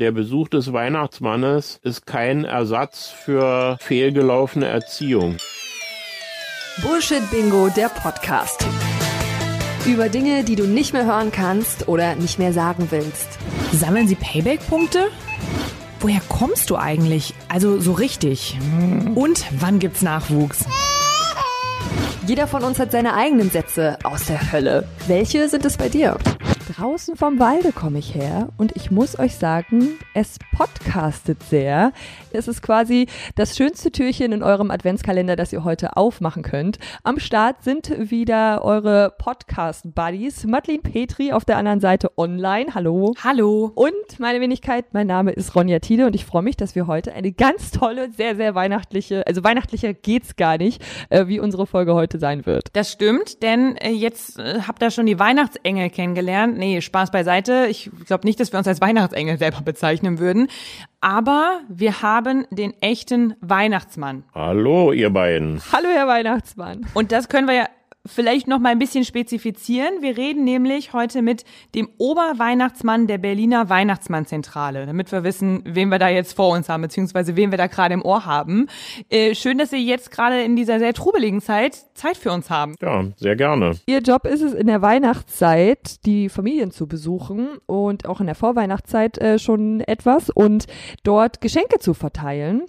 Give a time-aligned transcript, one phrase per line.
[0.00, 5.36] Der Besuch des Weihnachtsmannes ist kein Ersatz für fehlgelaufene Erziehung.
[6.80, 8.64] Bullshit Bingo, der Podcast.
[9.84, 13.28] Über Dinge, die du nicht mehr hören kannst oder nicht mehr sagen willst.
[13.72, 15.08] Sammeln Sie Payback-Punkte?
[16.00, 17.34] Woher kommst du eigentlich?
[17.50, 18.58] Also so richtig.
[19.14, 20.64] Und wann gibt's Nachwuchs?
[22.26, 24.88] Jeder von uns hat seine eigenen Sätze aus der Hölle.
[25.08, 26.16] Welche sind es bei dir?
[26.76, 31.92] Draußen vom Walde komme ich her und ich muss euch sagen, es podcastet sehr.
[32.32, 36.78] Es ist quasi das schönste Türchen in eurem Adventskalender, das ihr heute aufmachen könnt.
[37.02, 40.44] Am Start sind wieder eure Podcast-Buddies.
[40.46, 42.72] Madeline Petri auf der anderen Seite online.
[42.72, 43.14] Hallo.
[43.24, 43.72] Hallo.
[43.74, 47.12] Und meine Wenigkeit, mein Name ist Ronja Tiede und ich freue mich, dass wir heute
[47.14, 51.94] eine ganz tolle, sehr, sehr weihnachtliche, also weihnachtlicher geht's gar nicht, äh, wie unsere Folge
[51.94, 52.68] heute sein wird.
[52.74, 56.59] Das stimmt, denn äh, jetzt äh, habt ihr schon die Weihnachtsengel kennengelernt.
[56.60, 57.68] Nee, Spaß beiseite.
[57.70, 60.48] Ich glaube nicht, dass wir uns als Weihnachtsengel selber bezeichnen würden.
[61.00, 64.24] Aber wir haben den echten Weihnachtsmann.
[64.34, 65.62] Hallo, ihr beiden.
[65.72, 66.86] Hallo, Herr Weihnachtsmann.
[66.92, 67.66] Und das können wir ja
[68.06, 70.00] vielleicht noch mal ein bisschen spezifizieren.
[70.00, 75.98] Wir reden nämlich heute mit dem Oberweihnachtsmann der Berliner Weihnachtsmannzentrale, damit wir wissen, wen wir
[75.98, 78.68] da jetzt vor uns haben, beziehungsweise wen wir da gerade im Ohr haben.
[79.10, 82.74] Äh, schön, dass Sie jetzt gerade in dieser sehr trubeligen Zeit Zeit für uns haben.
[82.80, 83.72] Ja, sehr gerne.
[83.86, 88.34] Ihr Job ist es in der Weihnachtszeit, die Familien zu besuchen und auch in der
[88.34, 90.66] Vorweihnachtszeit äh, schon etwas und
[91.02, 92.62] dort Geschenke zu verteilen.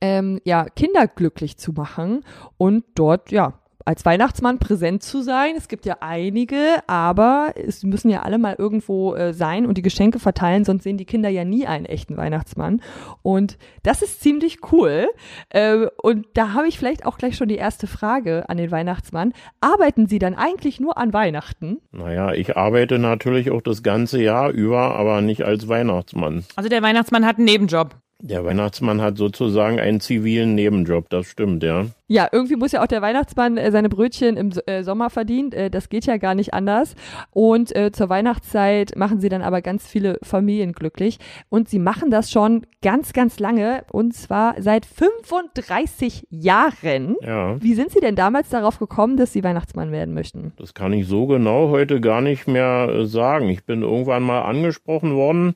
[0.00, 2.24] Ähm, ja, Kinder glücklich zu machen
[2.58, 5.54] und dort, ja, als Weihnachtsmann präsent zu sein.
[5.56, 9.82] Es gibt ja einige, aber es müssen ja alle mal irgendwo äh, sein und die
[9.82, 12.82] Geschenke verteilen, sonst sehen die Kinder ja nie einen echten Weihnachtsmann.
[13.22, 15.08] Und das ist ziemlich cool.
[15.50, 19.32] Äh, und da habe ich vielleicht auch gleich schon die erste Frage an den Weihnachtsmann.
[19.60, 21.78] Arbeiten Sie dann eigentlich nur an Weihnachten?
[21.92, 26.44] Naja, ich arbeite natürlich auch das ganze Jahr über, aber nicht als Weihnachtsmann.
[26.56, 27.94] Also der Weihnachtsmann hat einen Nebenjob.
[28.20, 31.86] Der Weihnachtsmann hat sozusagen einen zivilen Nebenjob, das stimmt, ja.
[32.08, 35.50] Ja, irgendwie muss ja auch der Weihnachtsmann äh, seine Brötchen im äh, Sommer verdienen.
[35.52, 36.94] Äh, das geht ja gar nicht anders.
[37.30, 41.18] Und zur Weihnachtszeit machen sie dann aber ganz viele Familien glücklich.
[41.48, 43.84] Und sie machen das schon ganz, ganz lange.
[43.90, 47.16] Und zwar seit 35 Jahren.
[47.22, 47.60] Ja.
[47.60, 50.52] Wie sind Sie denn damals darauf gekommen, dass Sie Weihnachtsmann werden möchten?
[50.56, 53.48] Das kann ich so genau heute gar nicht mehr sagen.
[53.50, 55.54] Ich bin irgendwann mal angesprochen worden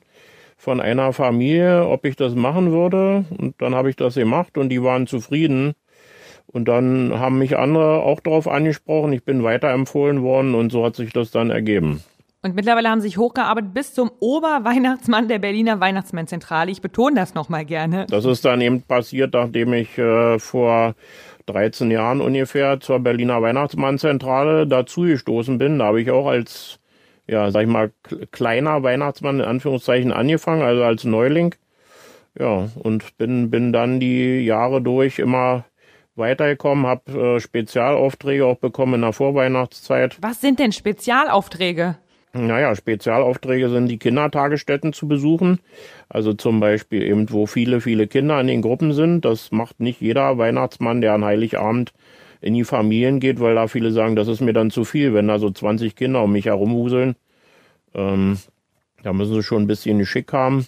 [0.61, 3.25] von einer Familie, ob ich das machen würde.
[3.35, 5.73] Und dann habe ich das gemacht und die waren zufrieden.
[6.45, 9.11] Und dann haben mich andere auch darauf angesprochen.
[9.11, 12.03] Ich bin weiterempfohlen worden und so hat sich das dann ergeben.
[12.43, 16.69] Und mittlerweile haben sie sich hochgearbeitet bis zum Oberweihnachtsmann der Berliner Weihnachtsmannzentrale.
[16.69, 18.05] Ich betone das nochmal gerne.
[18.09, 20.93] Das ist dann eben passiert, nachdem ich äh, vor
[21.47, 25.79] 13 Jahren ungefähr zur Berliner Weihnachtsmannzentrale dazugestoßen bin.
[25.79, 26.79] Da habe ich auch als,
[27.31, 27.91] ja, sag ich mal,
[28.31, 31.55] kleiner Weihnachtsmann in Anführungszeichen angefangen, also als Neuling.
[32.37, 35.65] Ja, und bin, bin dann die Jahre durch immer
[36.15, 40.17] weitergekommen, habe äh, Spezialaufträge auch bekommen in der Vorweihnachtszeit.
[40.21, 41.97] Was sind denn Spezialaufträge?
[42.33, 45.59] Naja, Spezialaufträge sind die Kindertagesstätten zu besuchen.
[46.09, 49.23] Also zum Beispiel eben, wo viele, viele Kinder in den Gruppen sind.
[49.23, 51.93] Das macht nicht jeder Weihnachtsmann, der an Heiligabend
[52.41, 55.27] in die Familien geht, weil da viele sagen, das ist mir dann zu viel, wenn
[55.27, 57.15] da so 20 Kinder um mich herumhuseln.
[57.93, 58.37] Ähm,
[59.03, 60.65] da müssen sie schon ein bisschen Schick haben.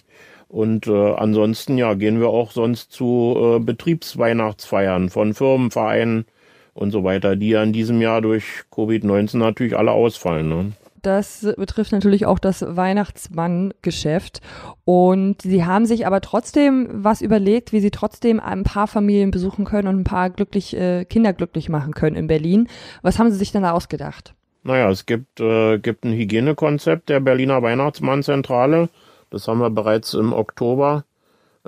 [0.48, 6.26] Und äh, ansonsten, ja, gehen wir auch sonst zu äh, Betriebsweihnachtsfeiern von Firmen, Vereinen
[6.74, 10.48] und so weiter, die ja in diesem Jahr durch Covid-19 natürlich alle ausfallen.
[10.48, 10.72] Ne?
[11.04, 14.40] Das betrifft natürlich auch das Weihnachtsmann-Geschäft.
[14.86, 19.66] Und sie haben sich aber trotzdem was überlegt, wie sie trotzdem ein paar Familien besuchen
[19.66, 22.68] können und ein paar glücklich, äh, Kinder glücklich machen können in Berlin.
[23.02, 24.34] Was haben sie sich denn da ausgedacht?
[24.62, 28.88] Naja, es gibt, äh, gibt ein Hygienekonzept der Berliner Weihnachtsmannzentrale.
[29.28, 31.04] Das haben wir bereits im Oktober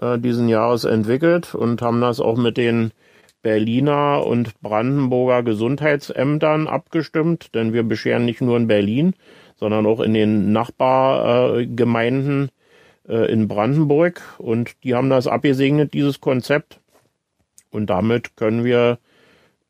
[0.00, 2.92] äh, diesen Jahres entwickelt und haben das auch mit den
[3.46, 9.14] Berliner und Brandenburger Gesundheitsämtern abgestimmt, denn wir bescheren nicht nur in Berlin,
[9.54, 12.50] sondern auch in den Nachbargemeinden
[13.08, 16.80] äh, in Brandenburg und die haben das abgesegnet, dieses Konzept.
[17.70, 18.98] Und damit können wir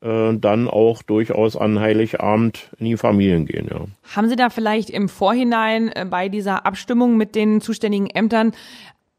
[0.01, 3.85] äh, dann auch durchaus an Heiligabend in die Familien gehen, ja.
[4.15, 8.53] Haben Sie da vielleicht im Vorhinein äh, bei dieser Abstimmung mit den zuständigen Ämtern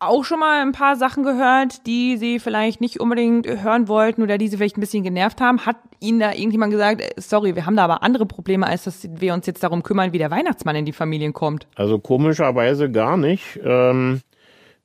[0.00, 4.38] auch schon mal ein paar Sachen gehört, die Sie vielleicht nicht unbedingt hören wollten oder
[4.38, 5.66] die Sie vielleicht ein bisschen genervt haben?
[5.66, 9.08] Hat Ihnen da irgendjemand gesagt, äh, sorry, wir haben da aber andere Probleme, als dass
[9.10, 11.66] wir uns jetzt darum kümmern, wie der Weihnachtsmann in die Familien kommt?
[11.74, 13.58] Also komischerweise gar nicht.
[13.64, 14.20] Ähm,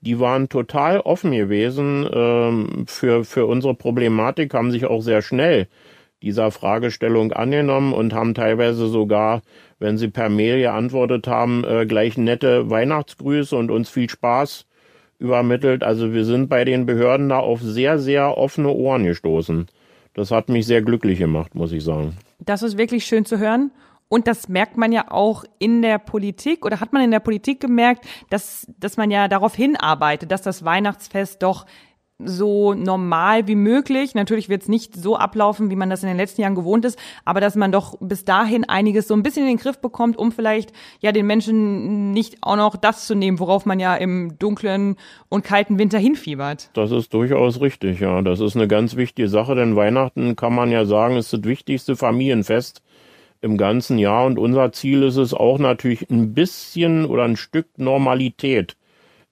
[0.02, 5.68] die waren total offen gewesen ähm, für, für unsere Problematik, haben sich auch sehr schnell
[6.22, 9.42] dieser Fragestellung angenommen und haben teilweise sogar,
[9.80, 14.66] wenn sie per Mail geantwortet haben, äh, gleich nette Weihnachtsgrüße und uns viel Spaß
[15.24, 15.84] übermittelt.
[15.84, 19.68] Also wir sind bei den Behörden da auf sehr, sehr offene Ohren gestoßen.
[20.14, 22.18] Das hat mich sehr glücklich gemacht, muss ich sagen.
[22.40, 23.72] Das ist wirklich schön zu hören.
[24.10, 27.60] Und das merkt man ja auch in der Politik oder hat man in der Politik
[27.60, 31.66] gemerkt, dass, dass man ja darauf hinarbeitet, dass das Weihnachtsfest doch
[32.26, 34.16] so normal wie möglich.
[34.16, 36.98] Natürlich wird es nicht so ablaufen, wie man das in den letzten Jahren gewohnt ist,
[37.26, 40.32] aber dass man doch bis dahin einiges so ein bisschen in den Griff bekommt, um
[40.32, 44.96] vielleicht ja den Menschen nicht auch noch das zu nehmen, worauf man ja im dunklen
[45.30, 46.70] und kalten Winter hinfiebert.
[46.74, 48.22] Das ist durchaus richtig, ja.
[48.22, 51.96] Das ist eine ganz wichtige Sache, denn Weihnachten kann man ja sagen, ist das wichtigste
[51.96, 52.82] Familienfest
[53.42, 57.68] im ganzen Jahr und unser Ziel ist es auch natürlich ein bisschen oder ein Stück
[57.78, 58.78] Normalität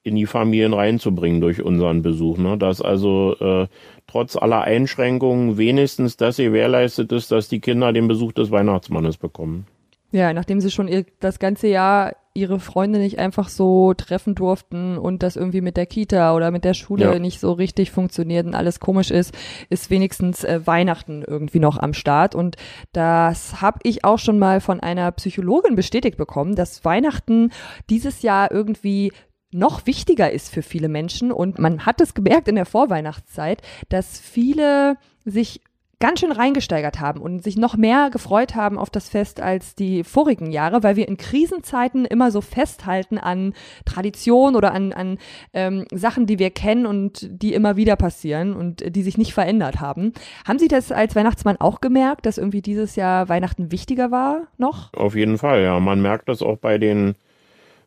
[0.03, 2.37] in die Familien reinzubringen durch unseren Besuch.
[2.37, 2.57] Ne?
[2.57, 3.67] Dass also äh,
[4.07, 9.67] trotz aller Einschränkungen wenigstens das gewährleistet ist, dass die Kinder den Besuch des Weihnachtsmannes bekommen.
[10.11, 14.97] Ja, nachdem sie schon ihr, das ganze Jahr ihre Freunde nicht einfach so treffen durften
[14.97, 17.19] und das irgendwie mit der Kita oder mit der Schule ja.
[17.19, 19.33] nicht so richtig funktioniert und alles komisch ist,
[19.69, 22.33] ist wenigstens äh, Weihnachten irgendwie noch am Start.
[22.35, 22.55] Und
[22.93, 27.51] das habe ich auch schon mal von einer Psychologin bestätigt bekommen, dass Weihnachten
[27.89, 29.11] dieses Jahr irgendwie
[29.51, 31.31] noch wichtiger ist für viele Menschen.
[31.31, 35.61] Und man hat es gemerkt in der Vorweihnachtszeit, dass viele sich
[36.01, 40.03] ganz schön reingesteigert haben und sich noch mehr gefreut haben auf das Fest als die
[40.03, 43.53] vorigen Jahre, weil wir in Krisenzeiten immer so festhalten an
[43.85, 45.19] Tradition oder an, an
[45.53, 49.79] ähm, Sachen, die wir kennen und die immer wieder passieren und die sich nicht verändert
[49.79, 50.13] haben.
[50.45, 54.91] Haben Sie das als Weihnachtsmann auch gemerkt, dass irgendwie dieses Jahr Weihnachten wichtiger war noch?
[54.93, 55.79] Auf jeden Fall, ja.
[55.79, 57.13] Man merkt das auch bei den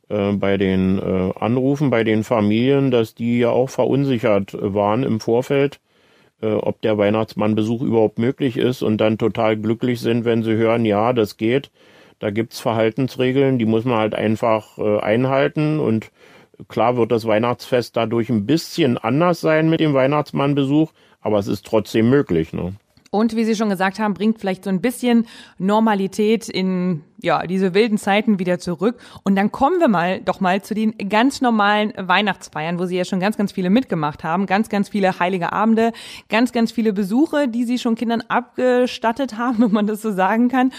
[0.08, 5.20] äh, bei den äh, Anrufen, bei den Familien, dass die ja auch verunsichert waren im
[5.20, 5.80] Vorfeld,
[6.42, 10.84] äh, ob der Weihnachtsmannbesuch überhaupt möglich ist und dann total glücklich sind, wenn sie hören,
[10.84, 11.70] ja, das geht.
[12.18, 16.10] Da gibt's Verhaltensregeln, die muss man halt einfach äh, einhalten und
[16.68, 21.66] klar wird das Weihnachtsfest dadurch ein bisschen anders sein mit dem Weihnachtsmannbesuch, aber es ist
[21.66, 22.52] trotzdem möglich.
[22.52, 22.74] Ne?
[23.14, 25.28] Und wie Sie schon gesagt haben, bringt vielleicht so ein bisschen
[25.58, 28.98] Normalität in ja, diese wilden Zeiten wieder zurück.
[29.22, 33.04] Und dann kommen wir mal doch mal zu den ganz normalen Weihnachtsfeiern, wo Sie ja
[33.04, 34.46] schon ganz, ganz viele mitgemacht haben.
[34.46, 35.92] Ganz, ganz viele heilige Abende,
[36.28, 40.48] ganz, ganz viele Besuche, die Sie schon Kindern abgestattet haben, wenn man das so sagen
[40.48, 40.72] kann.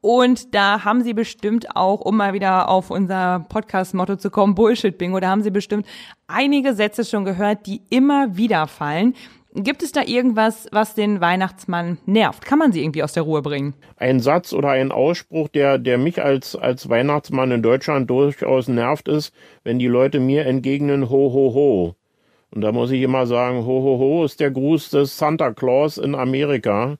[0.00, 5.20] Und da haben Sie bestimmt auch, um mal wieder auf unser Podcast-Motto zu kommen, Bullshit-Bingo,
[5.20, 5.86] da haben Sie bestimmt
[6.26, 9.14] einige Sätze schon gehört, die immer wieder fallen.
[9.54, 12.46] Gibt es da irgendwas, was den Weihnachtsmann nervt?
[12.46, 13.74] Kann man sie irgendwie aus der Ruhe bringen?
[13.98, 19.08] Ein Satz oder ein Ausspruch, der, der mich als, als Weihnachtsmann in Deutschland durchaus nervt,
[19.08, 21.96] ist, wenn die Leute mir entgegnen, ho, ho, ho.
[22.50, 25.98] Und da muss ich immer sagen, ho, ho, ho ist der Gruß des Santa Claus
[25.98, 26.96] in Amerika.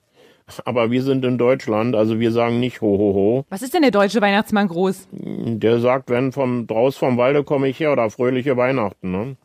[0.65, 3.45] Aber wir sind in Deutschland, also wir sagen nicht ho, ho, ho.
[3.49, 5.07] Was ist denn der deutsche Weihnachtsmann groß?
[5.11, 9.37] Der sagt, wenn vom, draus vom Walde komme ich her oder fröhliche Weihnachten, ne?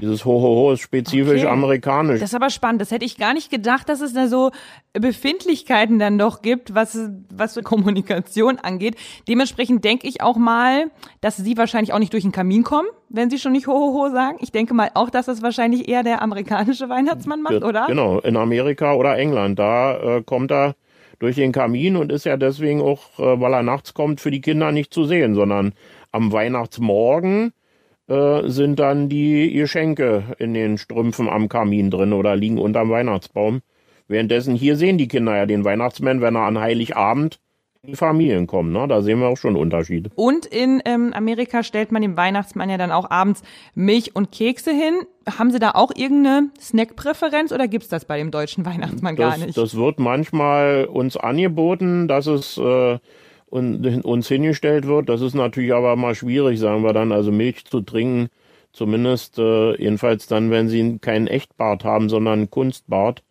[0.00, 1.50] Dieses Hohoho ist spezifisch okay.
[1.50, 2.20] amerikanisch.
[2.20, 2.80] Das ist aber spannend.
[2.80, 4.50] Das hätte ich gar nicht gedacht, dass es da so
[4.92, 6.98] Befindlichkeiten dann doch gibt, was,
[7.32, 8.96] was so Kommunikation angeht.
[9.28, 13.30] Dementsprechend denke ich auch mal, dass Sie wahrscheinlich auch nicht durch den Kamin kommen, wenn
[13.30, 14.38] Sie schon nicht Hohoho sagen.
[14.40, 17.86] Ich denke mal auch, dass das wahrscheinlich eher der amerikanische Weihnachtsmann macht, oder?
[17.86, 19.58] Genau, in Amerika oder England.
[19.58, 20.74] Da äh, kommt er
[21.18, 24.40] durch den Kamin und ist ja deswegen auch, äh, weil er nachts kommt, für die
[24.40, 25.74] Kinder nicht zu sehen, sondern
[26.12, 27.52] am Weihnachtsmorgen
[28.10, 33.60] äh, sind dann die Geschenke in den Strümpfen am Kamin drin oder liegen unterm Weihnachtsbaum.
[34.08, 37.38] Währenddessen hier sehen die Kinder ja den Weihnachtsmann, wenn er an Heiligabend
[37.82, 38.72] in die Familien kommt.
[38.72, 38.88] Ne?
[38.88, 40.10] Da sehen wir auch schon Unterschiede.
[40.16, 43.42] Und in ähm, Amerika stellt man dem Weihnachtsmann ja dann auch abends
[43.76, 45.02] Milch und Kekse hin.
[45.38, 49.46] Haben Sie da auch irgendeine Snackpräferenz oder gibt's das bei dem deutschen Weihnachtsmann das, gar
[49.46, 49.56] nicht?
[49.56, 52.98] Das wird manchmal uns angeboten, dass es äh,
[53.50, 55.08] und uns hingestellt wird.
[55.08, 58.28] Das ist natürlich aber mal schwierig, sagen wir dann, also Milch zu trinken,
[58.72, 63.22] zumindest äh, jedenfalls dann, wenn sie keinen Echtbart haben, sondern einen Kunstbart.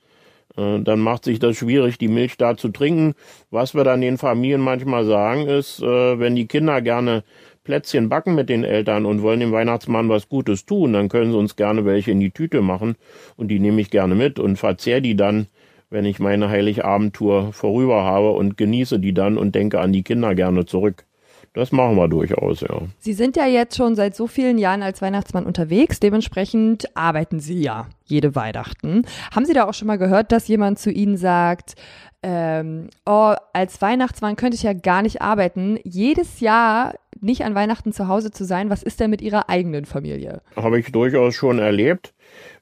[0.58, 3.16] Äh, dann macht sich das schwierig, die Milch da zu trinken.
[3.50, 7.24] Was wir dann den Familien manchmal sagen, ist, äh, wenn die Kinder gerne
[7.64, 11.38] Plätzchen backen mit den Eltern und wollen dem Weihnachtsmann was Gutes tun, dann können sie
[11.38, 12.96] uns gerne welche in die Tüte machen
[13.38, 15.48] und die nehme ich gerne mit und verzehr die dann
[15.90, 20.36] wenn ich meine Heiligabendtour vorüber habe und genieße die dann und denke an die Kinder
[20.36, 21.06] gerne zurück.
[21.54, 22.82] Das machen wir durchaus, ja.
[23.00, 26.00] Sie sind ja jetzt schon seit so vielen Jahren als Weihnachtsmann unterwegs.
[26.00, 29.04] Dementsprechend arbeiten Sie ja jede Weihnachten.
[29.34, 31.74] Haben Sie da auch schon mal gehört, dass jemand zu Ihnen sagt,
[32.22, 35.80] ähm, oh, als Weihnachtsmann könnte ich ja gar nicht arbeiten.
[35.84, 38.70] Jedes Jahr nicht an Weihnachten zu Hause zu sein.
[38.70, 40.42] Was ist denn mit Ihrer eigenen Familie?
[40.56, 42.14] Habe ich durchaus schon erlebt.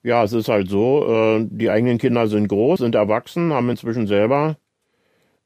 [0.04, 4.08] Ja, es ist halt so, äh, die eigenen Kinder sind groß, sind erwachsen, haben inzwischen
[4.08, 4.58] selber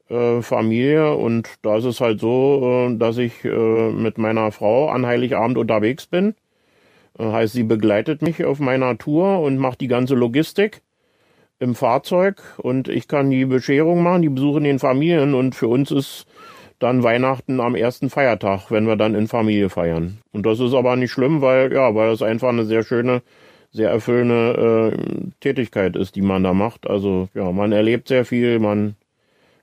[0.09, 5.05] äh, Familie und da ist es halt so, äh, dass ich mit meiner Frau an
[5.05, 6.35] Heiligabend unterwegs bin.
[7.19, 10.81] Heißt, sie begleitet mich auf meiner Tour und macht die ganze Logistik
[11.59, 15.91] im Fahrzeug und ich kann die Bescherung machen, die besuchen den Familien und für uns
[15.91, 16.25] ist
[16.79, 20.17] dann Weihnachten am ersten Feiertag, wenn wir dann in Familie feiern.
[20.31, 23.21] Und das ist aber nicht schlimm, weil ja, weil es einfach eine sehr schöne,
[23.71, 26.87] sehr erfüllende äh, Tätigkeit ist, die man da macht.
[26.87, 28.95] Also ja, man erlebt sehr viel, man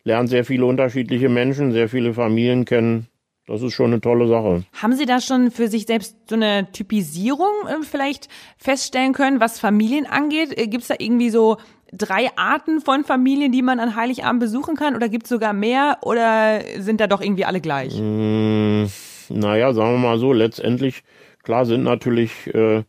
[0.04, 3.06] lernt sehr viele unterschiedliche Menschen, sehr viele Familien kennen.
[3.46, 4.64] Das ist schon eine tolle Sache.
[4.74, 9.58] Haben Sie da schon für sich selbst so eine Typisierung äh, vielleicht feststellen können, was
[9.58, 10.58] Familien angeht?
[10.58, 11.56] Äh, Gibt es da irgendwie so
[11.92, 14.94] drei Arten von Familien, die man an Heiligabend besuchen kann?
[14.94, 15.98] Oder gibt es sogar mehr?
[16.02, 17.98] Oder sind da doch irgendwie alle gleich?
[17.98, 18.84] Mm,
[19.30, 21.02] naja, sagen wir mal so, letztendlich,
[21.42, 22.82] klar sind natürlich äh,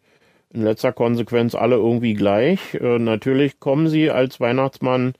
[0.53, 2.75] in letzter Konsequenz alle irgendwie gleich.
[2.75, 5.13] Äh, natürlich kommen sie als Weihnachtsmann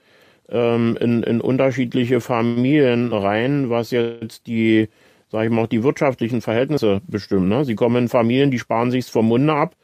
[0.49, 4.89] ähm, in, in unterschiedliche Familien rein, was jetzt die
[5.31, 7.49] sage ich mal, auch die wirtschaftlichen Verhältnisse bestimmen.
[7.49, 7.65] Ne?
[7.65, 9.75] Sie kommen in Familien, die sparen sich's vom Munde ab,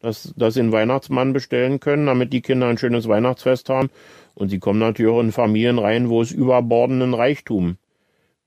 [0.00, 3.90] dass, dass sie einen Weihnachtsmann bestellen können, damit die Kinder ein schönes Weihnachtsfest haben.
[4.34, 7.76] Und sie kommen natürlich auch in Familien rein, wo es überbordenden Reichtum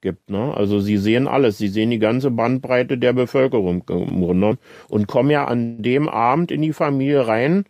[0.01, 0.29] gibt.
[0.29, 0.53] Ne?
[0.55, 4.57] Also sie sehen alles, sie sehen die ganze Bandbreite der Bevölkerung Grunde
[4.89, 7.65] und kommen ja an dem Abend in die Familie rein,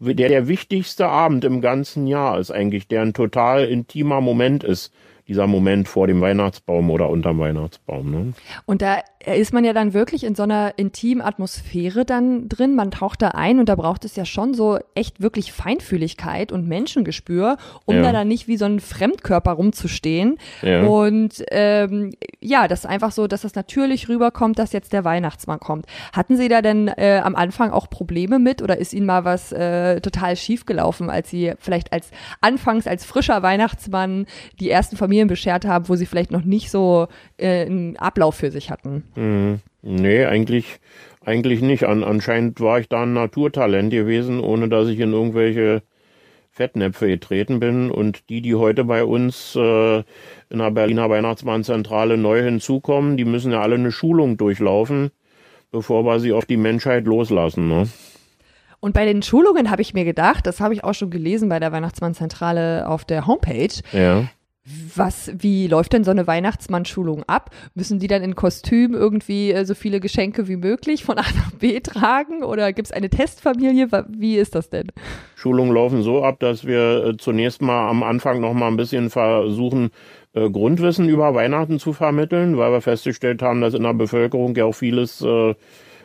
[0.00, 4.92] der der wichtigste Abend im ganzen Jahr ist eigentlich, der ein total intimer Moment ist
[5.28, 8.10] dieser Moment vor dem Weihnachtsbaum oder unterm Weihnachtsbaum.
[8.10, 8.32] Ne?
[8.64, 9.00] Und da
[9.34, 12.74] ist man ja dann wirklich in so einer intimen Atmosphäre dann drin.
[12.74, 16.66] Man taucht da ein und da braucht es ja schon so echt wirklich Feinfühligkeit und
[16.66, 18.02] Menschengespür, um ja.
[18.02, 20.38] da dann nicht wie so ein Fremdkörper rumzustehen.
[20.62, 20.84] Ja.
[20.84, 25.60] Und ähm, ja, das ist einfach so, dass das natürlich rüberkommt, dass jetzt der Weihnachtsmann
[25.60, 25.86] kommt.
[26.12, 29.52] Hatten Sie da denn äh, am Anfang auch Probleme mit oder ist Ihnen mal was
[29.52, 34.26] äh, total schief gelaufen, als Sie vielleicht als anfangs als frischer Weihnachtsmann
[34.60, 37.08] die ersten Familien Familien beschert haben, wo sie vielleicht noch nicht so
[37.38, 39.04] äh, einen Ablauf für sich hatten.
[39.18, 39.60] Mhm.
[39.82, 40.78] Nee, eigentlich,
[41.24, 41.84] eigentlich nicht.
[41.84, 45.82] An, anscheinend war ich da ein Naturtalent gewesen, ohne dass ich in irgendwelche
[46.50, 47.90] Fettnäpfe getreten bin.
[47.90, 53.52] Und die, die heute bei uns äh, in der Berliner Weihnachtsmannzentrale neu hinzukommen, die müssen
[53.52, 55.10] ja alle eine Schulung durchlaufen,
[55.70, 57.68] bevor wir sie auf die Menschheit loslassen.
[57.68, 57.88] Ne?
[58.80, 61.58] Und bei den Schulungen habe ich mir gedacht, das habe ich auch schon gelesen bei
[61.58, 63.74] der Weihnachtsmannzentrale auf der Homepage.
[63.92, 64.28] Ja
[64.94, 67.50] was, wie läuft denn so eine Weihnachtsmann-Schulung ab?
[67.74, 71.52] Müssen die dann in Kostüm irgendwie äh, so viele Geschenke wie möglich von A nach
[71.52, 73.88] B tragen oder gibt es eine Testfamilie?
[74.08, 74.92] Wie ist das denn?
[75.36, 79.10] Schulungen laufen so ab, dass wir äh, zunächst mal am Anfang noch mal ein bisschen
[79.10, 79.90] versuchen,
[80.34, 84.64] äh, Grundwissen über Weihnachten zu vermitteln, weil wir festgestellt haben, dass in der Bevölkerung ja
[84.64, 85.24] auch vieles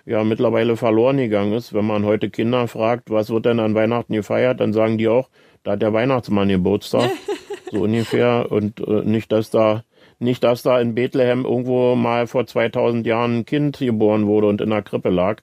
[0.06, 1.74] ja mittlerweile verloren gegangen ist.
[1.74, 5.30] Wenn man heute Kinder fragt, was wird denn an Weihnachten gefeiert, dann sagen die auch,
[5.64, 7.10] da hat der Weihnachtsmann Geburtstag.
[7.74, 8.48] so ungefähr.
[8.50, 9.84] Und äh, nicht, dass da
[10.20, 14.62] nicht, dass da in Bethlehem irgendwo mal vor 2000 Jahren ein Kind geboren wurde und
[14.62, 15.42] in der Krippe lag.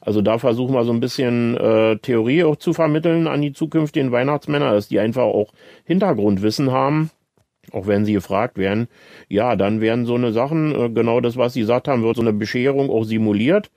[0.00, 4.12] Also da versuchen wir so ein bisschen äh, Theorie auch zu vermitteln an die zukünftigen
[4.12, 5.52] Weihnachtsmänner, dass die einfach auch
[5.84, 7.10] Hintergrundwissen haben,
[7.72, 8.88] auch wenn sie gefragt werden.
[9.28, 12.22] Ja, dann werden so eine Sachen, äh, genau das, was sie gesagt haben, wird so
[12.22, 13.70] eine Bescherung auch simuliert.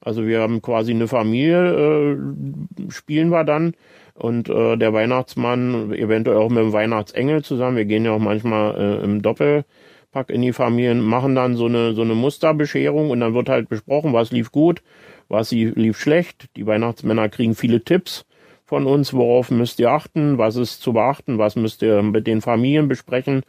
[0.00, 3.74] Also wir haben quasi eine Familie, äh, spielen wir dann
[4.16, 7.76] und äh, der Weihnachtsmann eventuell auch mit dem Weihnachtsengel zusammen.
[7.76, 11.94] Wir gehen ja auch manchmal äh, im Doppelpack in die Familien, machen dann so eine
[11.94, 14.82] so eine Musterbescherung und dann wird halt besprochen, was lief gut,
[15.28, 16.48] was lief schlecht.
[16.56, 18.24] Die Weihnachtsmänner kriegen viele Tipps
[18.64, 22.40] von uns, worauf müsst ihr achten, was ist zu beachten, was müsst ihr mit den
[22.40, 23.42] Familien besprechen.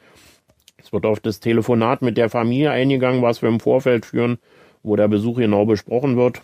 [0.77, 4.37] Es wird auf das Telefonat mit der Familie eingegangen, was wir im Vorfeld führen,
[4.83, 6.41] wo der Besuch genau besprochen wird.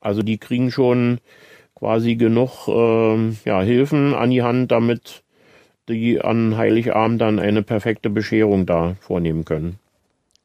[0.00, 1.18] Also die kriegen schon
[1.74, 5.22] quasi genug äh, ja, Hilfen an die Hand, damit
[5.88, 9.78] die an Heiligabend dann eine perfekte Bescherung da vornehmen können.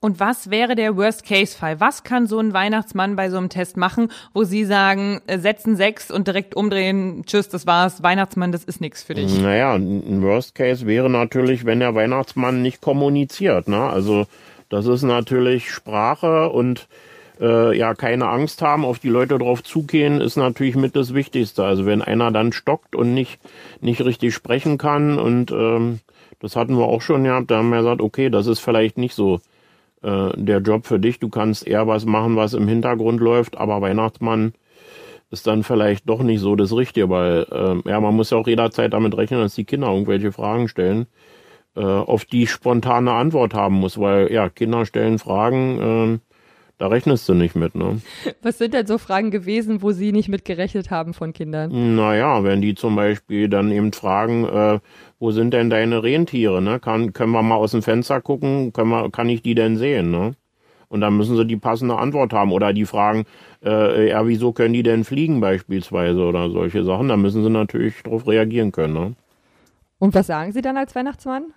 [0.02, 1.82] Und was wäre der Worst-Case-Fall?
[1.82, 5.76] Was kann so ein Weihnachtsmann bei so einem Test machen, wo Sie sagen, äh, setzen
[5.76, 9.42] sechs und direkt umdrehen, tschüss, das war's, Weihnachtsmann, das ist nichts für dich?
[9.42, 13.68] Naja, ein Worst-Case wäre natürlich, wenn der Weihnachtsmann nicht kommuniziert.
[13.68, 13.82] Ne?
[13.82, 14.26] Also
[14.70, 16.88] das ist natürlich Sprache und
[17.40, 21.64] äh, ja keine Angst haben, auf die Leute drauf zugehen, ist natürlich mit das Wichtigste.
[21.64, 23.40] Also wenn einer dann stockt und nicht,
[23.82, 26.00] nicht richtig sprechen kann und ähm,
[26.40, 29.14] das hatten wir auch schon gehabt, da haben wir gesagt, okay, das ist vielleicht nicht
[29.14, 29.42] so
[30.02, 31.20] äh, der Job für dich.
[31.20, 34.54] Du kannst eher was machen, was im Hintergrund läuft, aber Weihnachtsmann
[35.32, 38.48] ist dann vielleicht doch nicht so das Richtige, weil äh, ja, man muss ja auch
[38.48, 41.08] jederzeit damit rechnen, dass die Kinder irgendwelche Fragen stellen,
[41.76, 46.29] äh, auf die ich spontane Antwort haben muss, weil ja, Kinder stellen Fragen, äh,
[46.80, 48.02] da rechnest du nicht mit, ne?
[48.42, 51.96] Was sind denn so Fragen gewesen, wo Sie nicht mit gerechnet haben von Kindern?
[51.96, 54.80] Naja, wenn die zum Beispiel dann eben fragen, äh,
[55.20, 56.80] wo sind denn deine Rentiere, ne?
[56.80, 60.10] Kann, können wir mal aus dem Fenster gucken, können wir, kann ich die denn sehen,
[60.10, 60.36] ne?
[60.88, 62.52] Und dann müssen sie die passende Antwort haben.
[62.52, 63.26] Oder die fragen,
[63.64, 67.10] äh, ja, wieso können die denn fliegen beispielsweise oder solche Sachen.
[67.10, 68.94] Da müssen sie natürlich darauf reagieren können.
[68.96, 69.14] Ne?
[70.00, 71.54] Und was sagen Sie dann als Weihnachtsmann?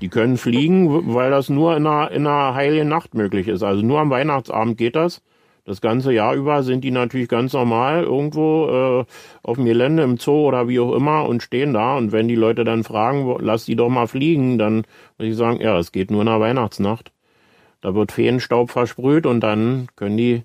[0.00, 3.62] Die können fliegen, weil das nur in einer, in einer heiligen Nacht möglich ist.
[3.62, 5.22] Also nur am Weihnachtsabend geht das.
[5.64, 9.04] Das ganze Jahr über sind die natürlich ganz normal irgendwo äh,
[9.42, 11.96] auf dem Gelände im Zoo oder wie auch immer und stehen da.
[11.96, 14.84] Und wenn die Leute dann fragen, lass die doch mal fliegen, dann
[15.18, 17.10] muss ich sagen, ja, es geht nur in der Weihnachtsnacht.
[17.80, 20.44] Da wird Feenstaub versprüht und dann können die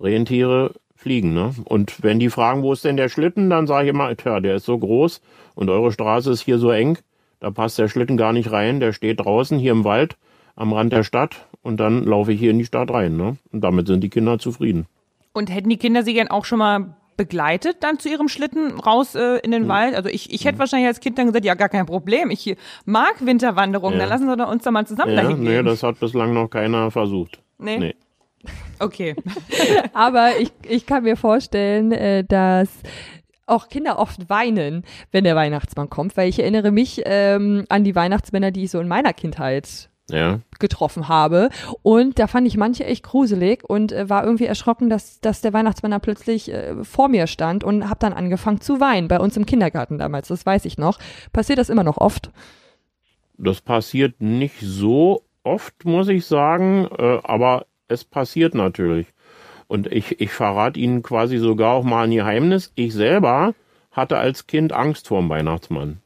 [0.00, 1.34] Rentiere fliegen.
[1.34, 1.54] Ne?
[1.64, 4.56] Und wenn die fragen, wo ist denn der Schlitten, dann sage ich immer, tja, der
[4.56, 5.20] ist so groß
[5.54, 6.98] und eure Straße ist hier so eng,
[7.40, 10.16] da passt der Schlitten gar nicht rein, der steht draußen hier im Wald
[10.56, 13.16] am Rand der Stadt und dann laufe ich hier in die Stadt rein.
[13.16, 13.36] Ne?
[13.52, 14.86] Und damit sind die Kinder zufrieden.
[15.32, 19.14] Und hätten die Kinder sie gern auch schon mal begleitet dann zu ihrem Schlitten raus
[19.14, 19.68] äh, in den mhm.
[19.68, 19.94] Wald?
[19.94, 20.60] Also ich, ich hätte mhm.
[20.60, 22.30] wahrscheinlich als Kind dann gesagt, ja, gar kein Problem.
[22.30, 24.06] Ich mag Winterwanderungen, ja.
[24.06, 25.56] dann lassen wir uns doch mal zusammen ja, dahin gehen.
[25.56, 27.40] Nee, das hat bislang noch keiner versucht.
[27.58, 27.78] Nee.
[27.78, 27.94] nee.
[28.80, 29.16] Okay.
[29.92, 32.68] Aber ich, ich kann mir vorstellen, äh, dass
[33.48, 37.94] auch Kinder oft weinen, wenn der Weihnachtsmann kommt, weil ich erinnere mich ähm, an die
[37.94, 40.40] Weihnachtsmänner, die ich so in meiner Kindheit ja.
[40.58, 41.50] getroffen habe.
[41.82, 45.52] Und da fand ich manche echt gruselig und äh, war irgendwie erschrocken, dass, dass der
[45.52, 49.36] Weihnachtsmann da plötzlich äh, vor mir stand und habe dann angefangen zu weinen, bei uns
[49.36, 50.98] im Kindergarten damals, das weiß ich noch.
[51.32, 52.30] Passiert das immer noch oft?
[53.36, 59.06] Das passiert nicht so oft, muss ich sagen, äh, aber es passiert natürlich.
[59.68, 62.72] Und ich, ich verrate Ihnen quasi sogar auch mal ein Geheimnis.
[62.74, 63.54] Ich selber
[63.92, 65.98] hatte als Kind Angst vor dem Weihnachtsmann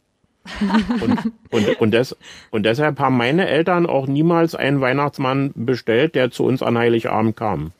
[1.00, 2.16] und, und, und, des,
[2.50, 7.36] und deshalb haben meine Eltern auch niemals einen Weihnachtsmann bestellt, der zu uns an Heiligabend
[7.36, 7.72] kam.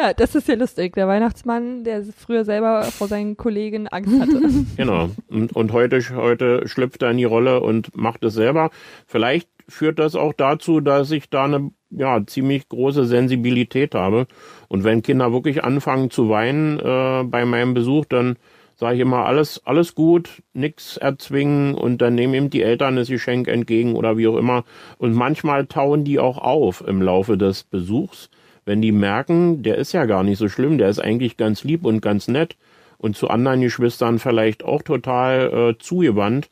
[0.00, 0.94] Ja, das ist ja lustig.
[0.94, 4.40] Der Weihnachtsmann, der früher selber vor seinen Kollegen Angst hatte.
[4.76, 5.10] Genau.
[5.28, 8.70] Und, und heute, heute schlüpft er in die Rolle und macht es selber.
[9.06, 14.26] Vielleicht führt das auch dazu, dass ich da eine ja, ziemlich große Sensibilität habe.
[14.68, 18.36] Und wenn Kinder wirklich anfangen zu weinen äh, bei meinem Besuch, dann
[18.76, 23.08] sage ich immer, alles, alles gut, nichts erzwingen und dann nehmen eben die Eltern das
[23.08, 24.64] Geschenk entgegen oder wie auch immer.
[24.96, 28.30] Und manchmal tauen die auch auf im Laufe des Besuchs,
[28.70, 31.84] wenn die merken, der ist ja gar nicht so schlimm, der ist eigentlich ganz lieb
[31.84, 32.56] und ganz nett
[32.98, 36.50] und zu anderen Geschwistern vielleicht auch total äh, zugewandt,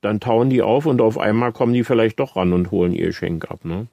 [0.00, 3.06] dann tauen die auf und auf einmal kommen die vielleicht doch ran und holen ihr
[3.06, 3.64] Geschenk ab.
[3.64, 3.86] Ne?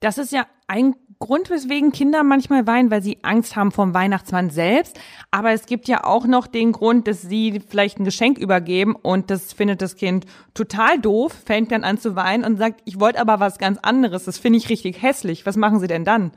[0.00, 4.50] Das ist ja ein Grund, weswegen Kinder manchmal weinen, weil sie Angst haben vom Weihnachtsmann
[4.50, 4.98] selbst.
[5.30, 9.30] Aber es gibt ja auch noch den Grund, dass sie vielleicht ein Geschenk übergeben und
[9.30, 13.20] das findet das Kind total doof, fängt dann an zu weinen und sagt, ich wollte
[13.20, 14.24] aber was ganz anderes.
[14.24, 15.46] Das finde ich richtig hässlich.
[15.46, 16.32] Was machen sie denn dann?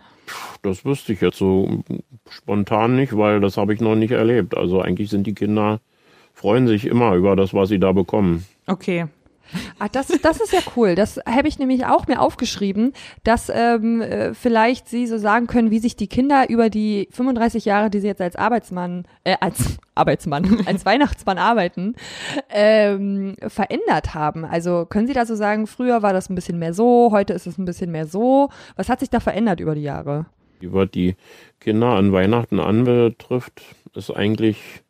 [0.61, 1.83] Das wüsste ich jetzt so
[2.29, 4.55] spontan nicht, weil das habe ich noch nicht erlebt.
[4.55, 5.81] Also eigentlich sind die Kinder,
[6.33, 8.45] freuen sich immer über das, was sie da bekommen.
[8.67, 9.07] Okay.
[9.79, 10.95] Ah, das, das ist ja cool.
[10.95, 15.71] Das habe ich nämlich auch mir aufgeschrieben, dass ähm, äh, vielleicht Sie so sagen können,
[15.71, 19.77] wie sich die Kinder über die 35 Jahre, die Sie jetzt als Arbeitsmann, äh, als
[19.95, 21.95] Arbeitsmann, als Weihnachtsmann arbeiten,
[22.49, 24.45] ähm, verändert haben.
[24.45, 27.47] Also können Sie da so sagen, früher war das ein bisschen mehr so, heute ist
[27.47, 28.49] es ein bisschen mehr so.
[28.75, 30.25] Was hat sich da verändert über die Jahre?
[30.61, 31.15] Was die
[31.59, 33.61] Kinder an Weihnachten anbetrifft,
[33.95, 34.83] ist eigentlich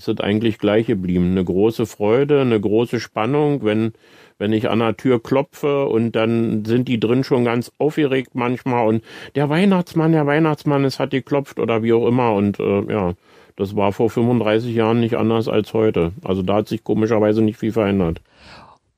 [0.00, 1.32] es ist eigentlich gleich geblieben.
[1.32, 3.92] Eine große Freude, eine große Spannung, wenn,
[4.38, 8.86] wenn ich an der Tür klopfe und dann sind die drin schon ganz aufgeregt manchmal
[8.86, 13.12] und der Weihnachtsmann, der Weihnachtsmann, es hat geklopft oder wie auch immer und äh, ja,
[13.56, 16.12] das war vor 35 Jahren nicht anders als heute.
[16.24, 18.22] Also da hat sich komischerweise nicht viel verändert.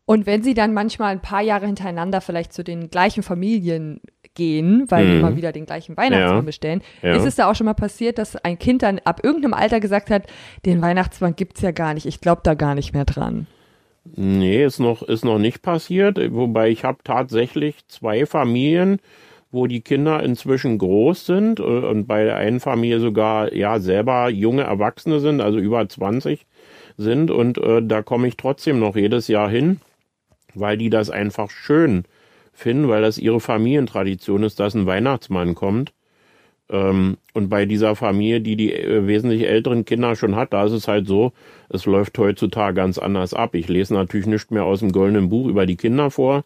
[0.04, 4.00] Und wenn Sie dann manchmal ein paar Jahre hintereinander vielleicht zu den gleichen Familien
[4.34, 5.18] gehen, weil mhm.
[5.18, 6.40] immer wieder den gleichen Weihnachtsmann ja.
[6.42, 6.82] bestellen.
[7.02, 7.16] Ja.
[7.16, 10.10] Ist es da auch schon mal passiert, dass ein Kind dann ab irgendeinem Alter gesagt
[10.10, 10.26] hat,
[10.64, 13.46] den Weihnachtsmann gibt's ja gar nicht, ich glaube da gar nicht mehr dran?
[14.04, 18.98] Nee, ist noch, ist noch nicht passiert, wobei ich habe tatsächlich zwei Familien,
[19.52, 24.28] wo die Kinder inzwischen groß sind äh, und bei der einen Familie sogar ja selber
[24.28, 26.46] junge Erwachsene sind, also über 20
[26.96, 29.80] sind und äh, da komme ich trotzdem noch jedes Jahr hin,
[30.54, 32.04] weil die das einfach schön
[32.52, 35.92] finden, weil das ihre Familientradition ist, dass ein Weihnachtsmann kommt.
[36.70, 40.72] Ähm, und bei dieser Familie, die die äh, wesentlich älteren Kinder schon hat, da ist
[40.72, 41.32] es halt so,
[41.68, 43.54] es läuft heutzutage ganz anders ab.
[43.54, 46.44] Ich lese natürlich nicht mehr aus dem goldenen Buch über die Kinder vor,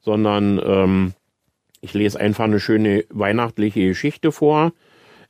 [0.00, 1.12] sondern ähm,
[1.80, 4.72] ich lese einfach eine schöne weihnachtliche Geschichte vor.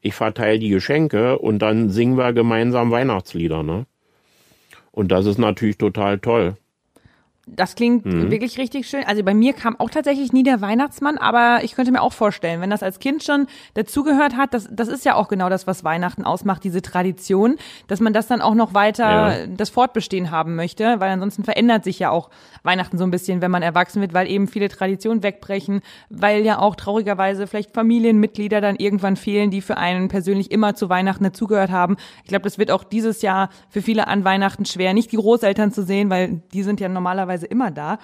[0.02, 3.62] Ich verteile die Geschenke und dann singen wir gemeinsam Weihnachtslieder.
[3.62, 3.86] Ne?
[4.92, 6.56] Und das ist natürlich total toll.
[7.46, 8.30] Das klingt mhm.
[8.30, 9.04] wirklich richtig schön.
[9.04, 12.62] Also bei mir kam auch tatsächlich nie der Weihnachtsmann, aber ich könnte mir auch vorstellen,
[12.62, 15.84] wenn das als Kind schon dazugehört hat, das, das ist ja auch genau das, was
[15.84, 19.46] Weihnachten ausmacht, diese Tradition, dass man das dann auch noch weiter ja.
[19.46, 22.30] das Fortbestehen haben möchte, weil ansonsten verändert sich ja auch
[22.62, 26.58] Weihnachten so ein bisschen, wenn man erwachsen wird, weil eben viele Traditionen wegbrechen, weil ja
[26.58, 31.70] auch traurigerweise vielleicht Familienmitglieder dann irgendwann fehlen, die für einen persönlich immer zu Weihnachten dazugehört
[31.70, 31.96] haben.
[32.22, 35.72] Ich glaube, das wird auch dieses Jahr für viele an Weihnachten schwer, nicht die Großeltern
[35.72, 37.98] zu sehen, weil die sind ja normalerweise normalerweise immer da.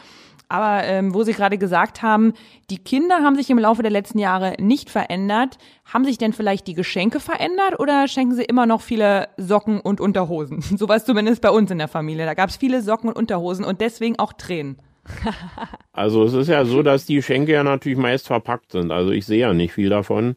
[0.49, 2.33] Aber ähm, wo Sie gerade gesagt haben,
[2.71, 5.59] die Kinder haben sich im Laufe der letzten Jahre nicht verändert.
[5.85, 10.01] Haben sich denn vielleicht die Geschenke verändert oder schenken Sie immer noch viele Socken und
[10.01, 10.61] Unterhosen?
[10.77, 12.27] So was zumindest bei uns in der Familie.
[12.27, 14.77] Da gab es viele Socken und Unterhosen und deswegen auch Tränen.
[15.93, 18.91] also es ist ja so, dass die Schenke ja natürlich meist verpackt sind.
[18.91, 20.35] Also ich sehe ja nicht viel davon.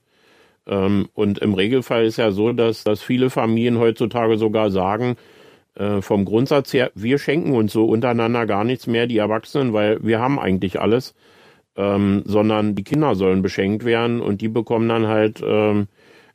[0.67, 5.15] Ähm, und im Regelfall ist ja so, dass, dass viele Familien heutzutage sogar sagen,
[5.75, 10.03] äh, vom Grundsatz her, wir schenken uns so untereinander gar nichts mehr, die Erwachsenen, weil
[10.03, 11.15] wir haben eigentlich alles,
[11.75, 15.87] ähm, sondern die Kinder sollen beschenkt werden und die bekommen dann halt ähm,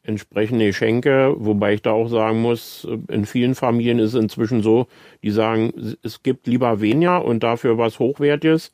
[0.02, 4.86] entsprechende Geschenke, wobei ich da auch sagen muss, in vielen Familien ist es inzwischen so,
[5.22, 8.72] die sagen, es gibt lieber weniger und dafür was Hochwertiges.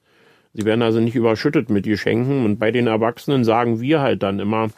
[0.53, 2.45] Sie werden also nicht überschüttet mit Geschenken.
[2.45, 4.69] Und bei den Erwachsenen sagen wir halt dann immer,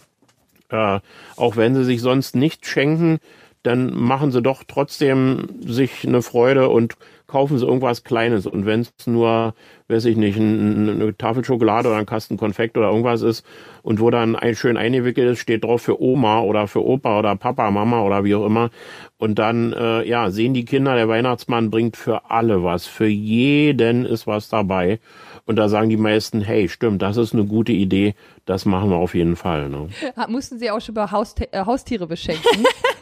[0.71, 1.01] äh,
[1.37, 3.19] auch wenn sie sich sonst nichts schenken,
[3.67, 8.47] dann machen sie doch trotzdem sich eine Freude und kaufen sie irgendwas Kleines.
[8.47, 9.55] Und wenn es nur,
[9.89, 13.45] weiß ich nicht, eine Tafel Schokolade oder ein Kasten Konfekt oder irgendwas ist
[13.83, 17.35] und wo dann ein schön eingewickelt ist, steht drauf für Oma oder für Opa oder
[17.35, 18.71] Papa, Mama oder wie auch immer.
[19.19, 22.87] Und dann, äh, ja, sehen die Kinder, der Weihnachtsmann bringt für alle was.
[22.87, 25.01] Für jeden ist was dabei.
[25.45, 28.97] Und da sagen die meisten, hey, stimmt, das ist eine gute Idee, das machen wir
[28.97, 29.69] auf jeden Fall.
[29.69, 29.89] Ne?
[30.29, 32.65] Mussten Sie auch schon über Hausti äh, Haustiere beschenken?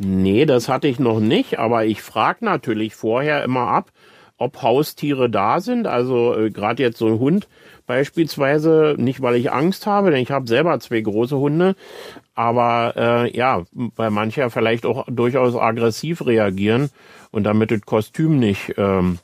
[0.00, 3.92] Nee, das hatte ich noch nicht, aber ich frage natürlich vorher immer ab,
[4.36, 5.86] ob Haustiere da sind.
[5.86, 7.48] Also äh, gerade jetzt so ein Hund
[7.86, 11.76] beispielsweise, nicht weil ich Angst habe, denn ich habe selber zwei große Hunde,
[12.34, 16.90] aber äh, ja, weil manche vielleicht auch durchaus aggressiv reagieren
[17.30, 19.18] und damit das Kostüm nicht ähm,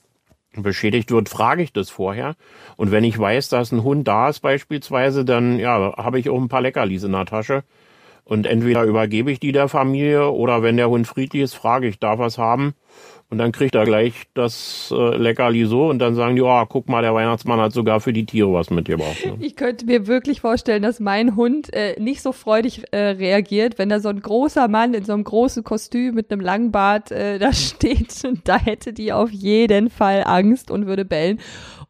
[0.54, 2.36] beschädigt wird, frage ich das vorher.
[2.76, 6.40] Und wenn ich weiß, dass ein Hund da ist beispielsweise, dann ja, habe ich auch
[6.40, 7.64] ein paar Leckerlis in der Tasche
[8.30, 11.98] und entweder übergebe ich die der Familie oder wenn der Hund friedlich ist, frage ich,
[11.98, 12.74] darf was haben?
[13.28, 16.88] Und dann kriegt er gleich das äh, Leckerli so und dann sagen die, oh, guck
[16.88, 19.26] mal, der Weihnachtsmann hat sogar für die Tiere was mitgebracht.
[19.26, 19.36] Ne?
[19.40, 23.88] Ich könnte mir wirklich vorstellen, dass mein Hund äh, nicht so freudig äh, reagiert, wenn
[23.88, 27.40] da so ein großer Mann in so einem großen Kostüm mit einem langen Bart äh,
[27.40, 28.24] da steht.
[28.24, 31.40] Und da hätte die auf jeden Fall Angst und würde bellen.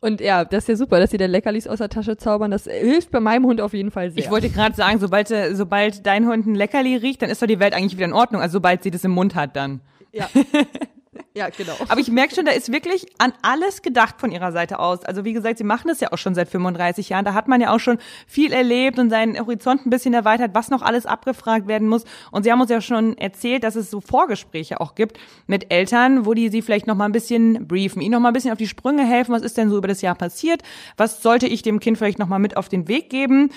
[0.01, 2.51] Und ja, das ist ja super, dass sie dann Leckerlis aus der Tasche zaubern.
[2.51, 4.23] Das hilft bei meinem Hund auf jeden Fall sehr.
[4.23, 7.47] Ich wollte gerade sagen, sobald, äh, sobald dein Hund ein Leckerli riecht, dann ist doch
[7.47, 8.41] die Welt eigentlich wieder in Ordnung.
[8.41, 9.81] Also sobald sie das im Mund hat, dann.
[10.13, 10.29] Ja.
[11.33, 11.75] Ja, genau.
[11.89, 15.05] Aber ich merke schon, da ist wirklich an alles gedacht von ihrer Seite aus.
[15.05, 17.25] Also wie gesagt, sie machen das ja auch schon seit 35 Jahren.
[17.25, 20.71] Da hat man ja auch schon viel erlebt und seinen Horizont ein bisschen erweitert, was
[20.71, 22.05] noch alles abgefragt werden muss.
[22.33, 26.27] Und sie haben uns ja schon erzählt, dass es so Vorgespräche auch gibt mit Eltern,
[26.27, 28.59] wo die sie vielleicht noch mal ein bisschen briefen, ihnen noch mal ein bisschen auf
[28.59, 29.33] die Sprünge helfen.
[29.33, 30.63] Was ist denn so über das Jahr passiert?
[30.97, 33.51] Was sollte ich dem Kind vielleicht noch mal mit auf den Weg geben?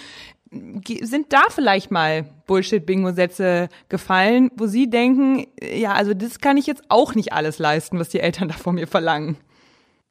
[1.02, 6.84] Sind da vielleicht mal Bullshit-Bingo-Sätze gefallen, wo Sie denken, ja, also das kann ich jetzt
[6.90, 9.38] auch nicht alles leisten, was die Eltern da von mir verlangen?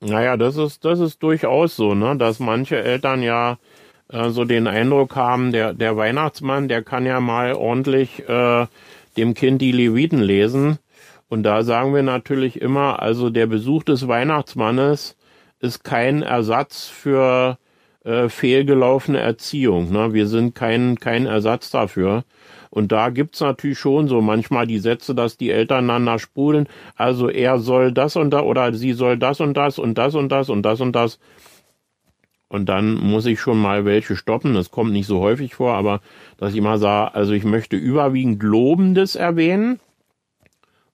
[0.00, 3.58] Naja, das ist, das ist durchaus so, ne, dass manche Eltern ja
[4.08, 8.66] äh, so den Eindruck haben, der, der Weihnachtsmann, der kann ja mal ordentlich äh,
[9.16, 10.78] dem Kind die Leviten lesen.
[11.28, 15.16] Und da sagen wir natürlich immer, also der Besuch des Weihnachtsmannes
[15.60, 17.58] ist kein Ersatz für
[18.04, 19.92] äh, fehlgelaufene Erziehung.
[19.92, 20.12] Ne?
[20.12, 22.24] Wir sind kein, kein Ersatz dafür.
[22.70, 26.68] Und da gibt's natürlich schon so manchmal die Sätze, dass die Eltern einander sprudeln.
[26.96, 30.30] Also er soll das und das oder sie soll das und das und das und
[30.30, 31.18] das und das und das.
[32.48, 34.54] Und dann muss ich schon mal welche stoppen.
[34.54, 36.00] Das kommt nicht so häufig vor, aber
[36.38, 39.78] dass ich mal sage, also ich möchte überwiegend Lobendes erwähnen.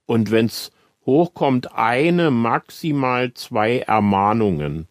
[0.05, 0.73] Und wenn's
[1.07, 4.89] hochkommt, eine, maximal zwei Ermahnungen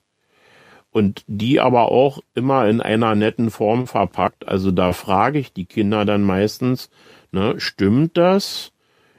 [0.98, 4.48] und die aber auch immer in einer netten Form verpackt.
[4.48, 6.90] Also da frage ich die Kinder dann meistens,
[7.32, 8.72] ne, stimmt das?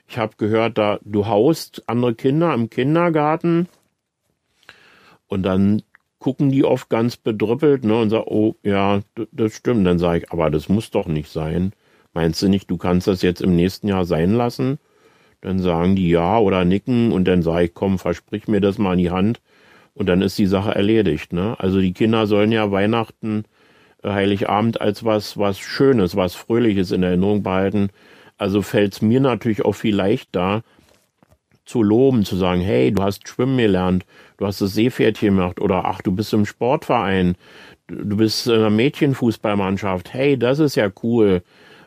[0.08, 3.68] Ich habe gehört, da du haust andere Kinder im Kindergarten
[5.28, 5.82] und dann
[6.18, 8.98] gucken die oft ganz bedrüppelt ne, und sagen, oh ja,
[9.30, 9.86] das stimmt.
[9.86, 11.72] Dann sage ich, aber das muss doch nicht sein.
[12.12, 14.80] Meinst du nicht, du kannst das jetzt im nächsten Jahr sein lassen?
[15.42, 18.94] Dann sagen die ja oder nicken und dann sage ich, komm, versprich mir das mal
[18.94, 19.40] in die Hand
[19.98, 21.32] und dann ist die Sache erledigt.
[21.32, 21.56] Ne?
[21.58, 23.44] Also die Kinder sollen ja Weihnachten,
[24.04, 27.88] äh, Heiligabend als was, was Schönes, was Fröhliches in Erinnerung behalten.
[28.36, 30.62] Also fällt es mir natürlich auch viel leichter
[31.64, 34.06] zu loben, zu sagen, hey, du hast Schwimmen gelernt,
[34.36, 37.34] du hast das Seepferdchen gemacht oder ach, du bist im Sportverein,
[37.88, 41.42] du bist in einer Mädchenfußballmannschaft, hey, das ist ja cool,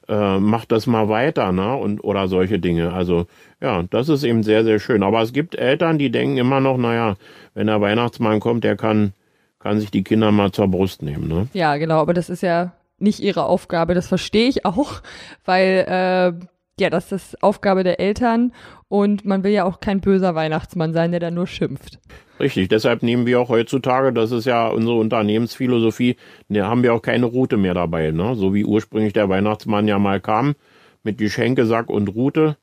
[0.08, 1.76] äh, mach das mal weiter, ne?
[1.76, 2.94] Und oder solche Dinge.
[2.94, 3.28] Also
[3.62, 5.04] ja, das ist eben sehr, sehr schön.
[5.04, 7.16] Aber es gibt Eltern, die denken immer noch, naja,
[7.54, 9.14] wenn der Weihnachtsmann kommt, der kann,
[9.60, 11.48] kann sich die Kinder mal zur Brust nehmen, ne?
[11.54, 15.02] Ja, genau, aber das ist ja nicht ihre Aufgabe, das verstehe ich auch,
[15.46, 16.46] weil äh,
[16.80, 18.54] ja, das ist Aufgabe der Eltern
[18.88, 22.00] und man will ja auch kein böser Weihnachtsmann sein, der da nur schimpft.
[22.40, 26.16] Richtig, deshalb nehmen wir auch heutzutage, das ist ja unsere Unternehmensphilosophie,
[26.48, 28.36] ne, haben wir auch keine Route mehr dabei, ne?
[28.36, 30.56] So wie ursprünglich der Weihnachtsmann ja mal kam
[31.04, 32.58] mit Geschenkesack und Route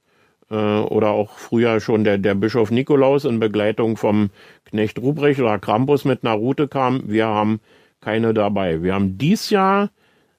[0.50, 4.30] äh, oder auch früher schon der, der Bischof Nikolaus in Begleitung vom
[4.64, 7.02] Knecht Ruprecht oder Krampus mit einer Route kam.
[7.06, 7.60] Wir haben
[8.00, 8.82] keine dabei.
[8.82, 9.90] Wir haben dies Jahr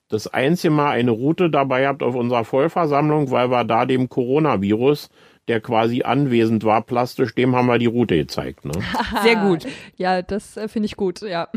[0.10, 5.10] das einzige Mal eine Route dabei gehabt auf unserer Vollversammlung, weil wir da dem Coronavirus
[5.50, 8.66] der quasi anwesend war, plastisch, dem haben wir die Route gezeigt.
[8.66, 8.74] Ne?
[9.24, 9.66] Sehr gut.
[9.98, 11.50] Ja, das äh, finde ich gut, ja.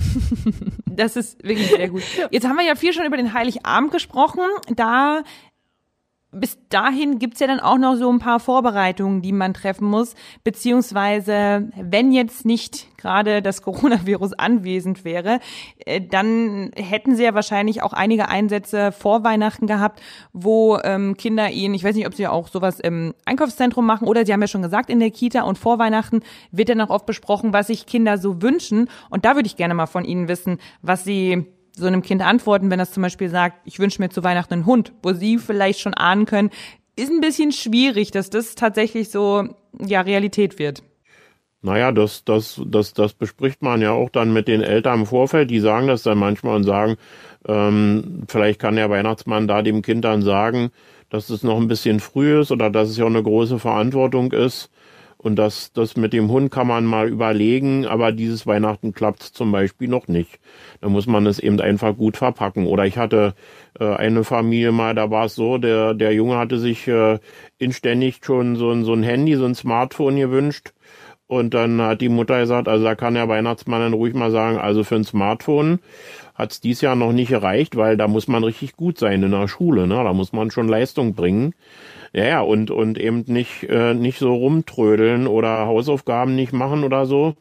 [0.86, 2.02] Das ist wirklich sehr gut.
[2.30, 4.42] Jetzt haben wir ja viel schon über den Heiligabend gesprochen.
[4.76, 5.22] Da
[6.32, 10.14] bis dahin gibt's ja dann auch noch so ein paar Vorbereitungen, die man treffen muss,
[10.44, 15.40] beziehungsweise wenn jetzt nicht gerade das Coronavirus anwesend wäre,
[15.84, 20.00] äh, dann hätten sie ja wahrscheinlich auch einige Einsätze vor Weihnachten gehabt,
[20.32, 24.24] wo ähm, Kinder ihnen, ich weiß nicht, ob sie auch sowas im Einkaufszentrum machen oder
[24.24, 27.06] sie haben ja schon gesagt, in der Kita und vor Weihnachten wird dann auch oft
[27.06, 28.88] besprochen, was sich Kinder so wünschen.
[29.10, 32.70] Und da würde ich gerne mal von Ihnen wissen, was Sie so einem Kind antworten,
[32.70, 35.80] wenn das zum Beispiel sagt, ich wünsche mir zu Weihnachten einen Hund, wo sie vielleicht
[35.80, 36.50] schon ahnen können,
[36.96, 39.48] ist ein bisschen schwierig, dass das tatsächlich so
[39.80, 40.82] ja Realität wird.
[41.62, 45.48] Naja, das, das, das, das bespricht man ja auch dann mit den Eltern im Vorfeld.
[45.50, 46.96] Die sagen das dann manchmal und sagen,
[47.46, 50.70] ähm, vielleicht kann der Weihnachtsmann da dem Kind dann sagen,
[51.08, 54.32] dass es noch ein bisschen früh ist oder dass es ja auch eine große Verantwortung
[54.32, 54.70] ist.
[55.22, 59.52] Und das, das mit dem Hund kann man mal überlegen, aber dieses Weihnachten klappt zum
[59.52, 60.40] Beispiel noch nicht.
[60.80, 62.66] Da muss man es eben einfach gut verpacken.
[62.66, 63.34] Oder ich hatte
[63.78, 67.20] äh, eine Familie mal, da war es so, der, der Junge hatte sich äh,
[67.58, 70.72] inständig schon so, ein so ein Handy, so ein Smartphone gewünscht.
[71.32, 74.58] Und dann hat die Mutter gesagt, also da kann der Weihnachtsmann dann ruhig mal sagen,
[74.58, 75.78] also für ein Smartphone
[76.34, 79.30] hat es dies Jahr noch nicht erreicht, weil da muss man richtig gut sein in
[79.30, 79.94] der Schule, ne?
[79.94, 81.54] Da muss man schon Leistung bringen.
[82.12, 87.06] Ja, ja, und, und eben nicht, äh, nicht so rumtrödeln oder Hausaufgaben nicht machen oder
[87.06, 87.34] so.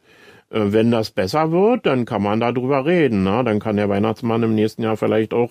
[0.48, 3.24] Äh, wenn das besser wird, dann kann man darüber reden.
[3.24, 3.42] Ne?
[3.44, 5.50] Dann kann der Weihnachtsmann im nächsten Jahr vielleicht auch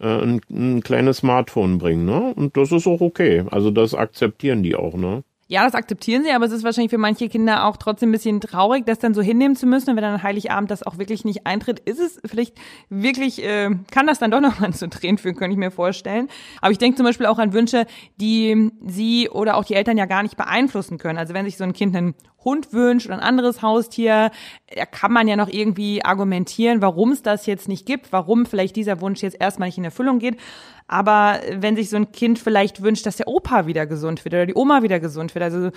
[0.00, 2.06] äh, ein, ein kleines Smartphone bringen.
[2.06, 2.32] Ne?
[2.34, 3.44] Und das ist auch okay.
[3.50, 4.94] Also das akzeptieren die auch.
[4.94, 5.22] Ne?
[5.50, 8.42] Ja, das akzeptieren sie, aber es ist wahrscheinlich für manche Kinder auch trotzdem ein bisschen
[8.42, 9.88] traurig, das dann so hinnehmen zu müssen.
[9.88, 12.54] Und wenn dann Heiligabend das auch wirklich nicht eintritt, ist es vielleicht
[12.90, 16.28] wirklich, äh, kann das dann doch noch mal zu Tränen führen, könnte ich mir vorstellen.
[16.60, 17.86] Aber ich denke zum Beispiel auch an Wünsche,
[18.20, 21.18] die sie oder auch die Eltern ja gar nicht beeinflussen können.
[21.18, 24.30] Also wenn sich so ein Kind einen Hund wünscht oder ein anderes Haustier,
[24.74, 28.76] da kann man ja noch irgendwie argumentieren, warum es das jetzt nicht gibt, warum vielleicht
[28.76, 30.36] dieser Wunsch jetzt erstmal nicht in Erfüllung geht.
[30.88, 34.46] Aber wenn sich so ein Kind vielleicht wünscht, dass der Opa wieder gesund wird oder
[34.46, 35.70] die Oma wieder gesund wird, also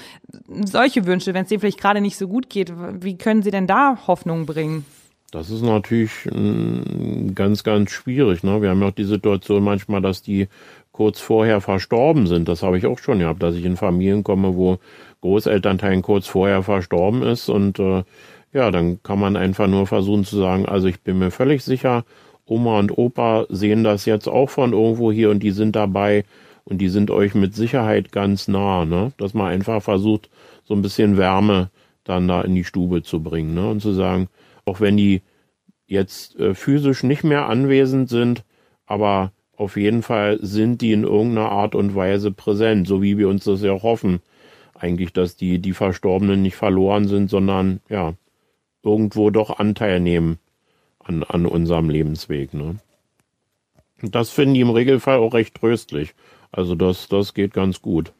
[0.63, 2.71] solche Wünsche, wenn es dem vielleicht gerade nicht so gut geht,
[3.02, 4.86] wie können Sie denn da Hoffnung bringen?
[5.32, 6.12] Das ist natürlich
[7.36, 8.43] ganz, ganz schwierig.
[8.43, 8.62] Ne?
[8.62, 10.47] Wir haben ja auch die Situation manchmal, dass die
[10.91, 12.47] kurz vorher verstorben sind.
[12.47, 14.80] Das habe ich auch schon gehabt, dass ich in Familien komme, wo
[15.21, 17.50] Großelternteil kurz vorher verstorben ist.
[17.50, 18.04] Und äh,
[18.54, 22.04] ja, dann kann man einfach nur versuchen zu sagen, also ich bin mir völlig sicher,
[22.45, 26.25] Oma und Opa sehen das jetzt auch von irgendwo hier und die sind dabei
[26.63, 29.13] und die sind euch mit Sicherheit ganz nah, ne?
[29.17, 30.30] Dass man einfach versucht,
[30.63, 31.69] so ein bisschen Wärme
[32.04, 33.69] dann da in die Stube zu bringen, ne?
[33.69, 34.27] Und zu sagen,
[34.65, 35.21] auch wenn die
[35.88, 38.43] jetzt äh, physisch nicht mehr anwesend sind,
[38.86, 43.30] aber auf jeden Fall sind die in irgendeiner Art und Weise präsent, so wie wir
[43.30, 44.21] uns das ja hoffen.
[44.73, 48.13] Eigentlich, dass die, die Verstorbenen nicht verloren sind, sondern ja,
[48.84, 50.39] irgendwo doch Anteil nehmen
[51.12, 52.54] an, an unserem Lebensweg.
[52.54, 52.78] Ne?
[54.02, 56.13] Das finden die im Regelfall auch recht tröstlich.
[56.52, 58.13] Also das, das geht ganz gut.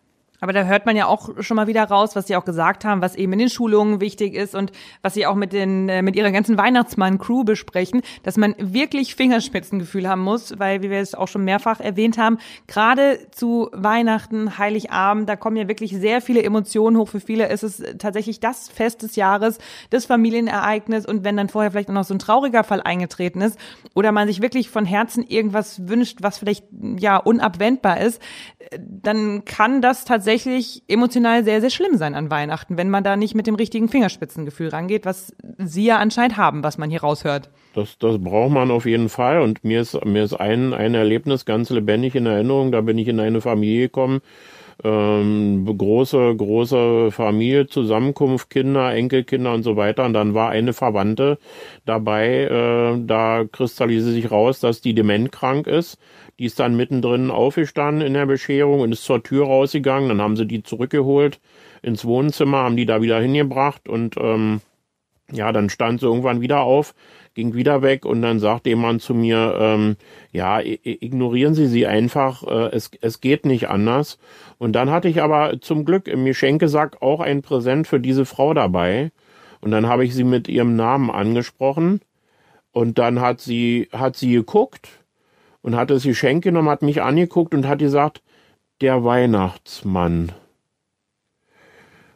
[0.44, 3.00] Aber da hört man ja auch schon mal wieder raus, was Sie auch gesagt haben,
[3.00, 4.72] was eben in den Schulungen wichtig ist und
[5.04, 10.10] was Sie auch mit den äh, mit Ihrer ganzen Weihnachtsmann-Crew besprechen, dass man wirklich Fingerspitzengefühl
[10.10, 15.30] haben muss, weil wie wir es auch schon mehrfach erwähnt haben, gerade zu Weihnachten, Heiligabend,
[15.30, 17.10] da kommen ja wirklich sehr viele Emotionen hoch.
[17.10, 19.60] Für viele ist es tatsächlich das Fest des Jahres,
[19.92, 23.60] das Familienereignis und wenn dann vorher vielleicht noch so ein trauriger Fall eingetreten ist
[23.94, 26.66] oder man sich wirklich von Herzen irgendwas wünscht, was vielleicht
[26.98, 28.20] ja unabwendbar ist,
[28.80, 30.31] dann kann das tatsächlich
[30.88, 34.70] emotional sehr, sehr schlimm sein an Weihnachten, wenn man da nicht mit dem richtigen Fingerspitzengefühl
[34.70, 37.50] rangeht, was Sie ja anscheinend haben, was man hier raushört.
[37.74, 39.42] Das, das braucht man auf jeden Fall.
[39.42, 42.72] Und mir ist, mir ist ein, ein Erlebnis ganz lebendig in Erinnerung.
[42.72, 44.22] Da bin ich in eine Familie gekommen,
[44.84, 50.06] ähm, große, große Familie, Zusammenkunft, Kinder, Enkelkinder und so weiter.
[50.06, 51.38] Und dann war eine Verwandte
[51.86, 55.98] dabei, äh, da kristallisierte sich raus, dass die dementkrank ist.
[56.40, 60.10] Die ist dann mittendrin aufgestanden in der Bescherung und ist zur Tür rausgegangen.
[60.10, 61.40] Dann haben sie die zurückgeholt
[61.82, 64.62] ins Wohnzimmer, haben die da wieder hingebracht und ähm,
[65.32, 66.94] ja, dann stand sie irgendwann wieder auf,
[67.34, 69.96] ging wieder weg und dann sagte jemand zu mir, ähm,
[70.32, 74.20] ja, ignorieren Sie sie einfach, äh, es, es geht nicht anders.
[74.58, 78.54] Und dann hatte ich aber zum Glück im Geschenkesack auch ein Präsent für diese Frau
[78.54, 79.12] dabei.
[79.62, 82.02] Und dann habe ich sie mit ihrem Namen angesprochen
[82.72, 84.90] und dann hat sie, hat sie geguckt
[85.62, 88.22] und hat das Geschenk genommen, hat mich angeguckt und hat gesagt,
[88.82, 90.32] der Weihnachtsmann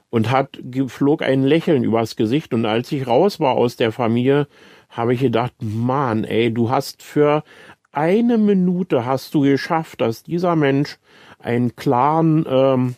[0.10, 4.48] und hat flog ein Lächeln übers Gesicht und als ich raus war aus der Familie,
[4.96, 7.44] habe ich gedacht, Mann, ey, du hast für
[7.92, 10.98] eine Minute hast du geschafft, dass dieser Mensch
[11.40, 12.96] einen klaren, ähm,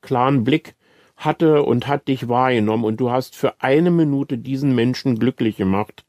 [0.00, 0.74] klaren Blick
[1.16, 6.04] hatte und hat dich wahrgenommen und du hast für eine Minute diesen Menschen glücklich gemacht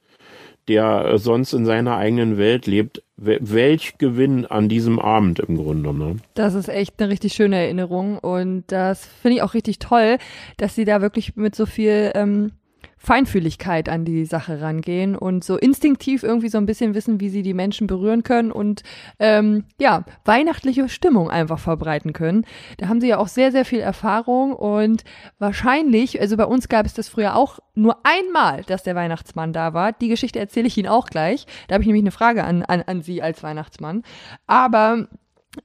[0.69, 5.93] der äh, sonst in seiner eigenen Welt lebt, welch Gewinn an diesem Abend im Grunde.
[5.93, 6.17] Ne?
[6.35, 10.17] Das ist echt eine richtig schöne Erinnerung und das finde ich auch richtig toll,
[10.55, 12.51] dass sie da wirklich mit so viel ähm,
[12.99, 17.41] Feinfühligkeit an die Sache rangehen und so instinktiv irgendwie so ein bisschen wissen, wie sie
[17.41, 18.83] die Menschen berühren können und
[19.19, 22.45] ähm, ja, weihnachtliche Stimmung einfach verbreiten können.
[22.77, 25.03] Da haben sie ja auch sehr, sehr viel Erfahrung und
[25.39, 29.73] wahrscheinlich, also bei uns gab es das früher auch nur einmal, dass der Weihnachtsmann da
[29.73, 29.93] war.
[29.93, 31.47] Die Geschichte erzähle ich Ihnen auch gleich.
[31.67, 34.03] Da habe ich nämlich eine Frage an, an, an Sie als Weihnachtsmann.
[34.45, 35.07] Aber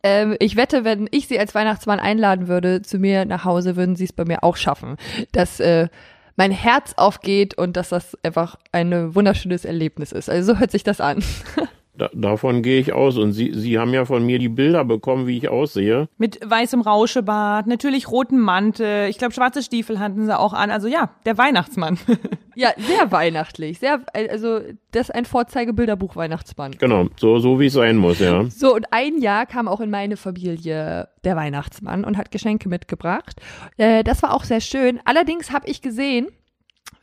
[0.03, 3.97] ähm, ich wette, wenn ich sie als Weihnachtsmann einladen würde zu mir nach Hause, würden
[3.97, 4.97] sie es bei mir auch schaffen.
[5.33, 5.89] Das äh,
[6.37, 10.29] mein Herz aufgeht und dass das einfach ein wunderschönes Erlebnis ist.
[10.29, 11.23] Also so hört sich das an.
[11.97, 13.17] Da, davon gehe ich aus.
[13.17, 16.09] Und Sie, Sie haben ja von mir die Bilder bekommen, wie ich aussehe.
[16.19, 19.09] Mit weißem Rauschebart, natürlich roten Mantel.
[19.09, 20.71] Ich glaube, schwarze Stiefel hatten Sie auch an.
[20.71, 21.99] Also ja, der Weihnachtsmann.
[22.57, 23.79] ja, sehr weihnachtlich.
[23.79, 26.73] Sehr, also das ist ein Vorzeigebilderbuch Weihnachtsmann.
[26.79, 28.45] Genau, so, so wie es sein muss, ja.
[28.51, 33.41] So, und ein Jahr kam auch in meine Familie der Weihnachtsmann und hat Geschenke mitgebracht.
[33.77, 35.01] Äh, das war auch sehr schön.
[35.05, 36.29] Allerdings habe ich gesehen,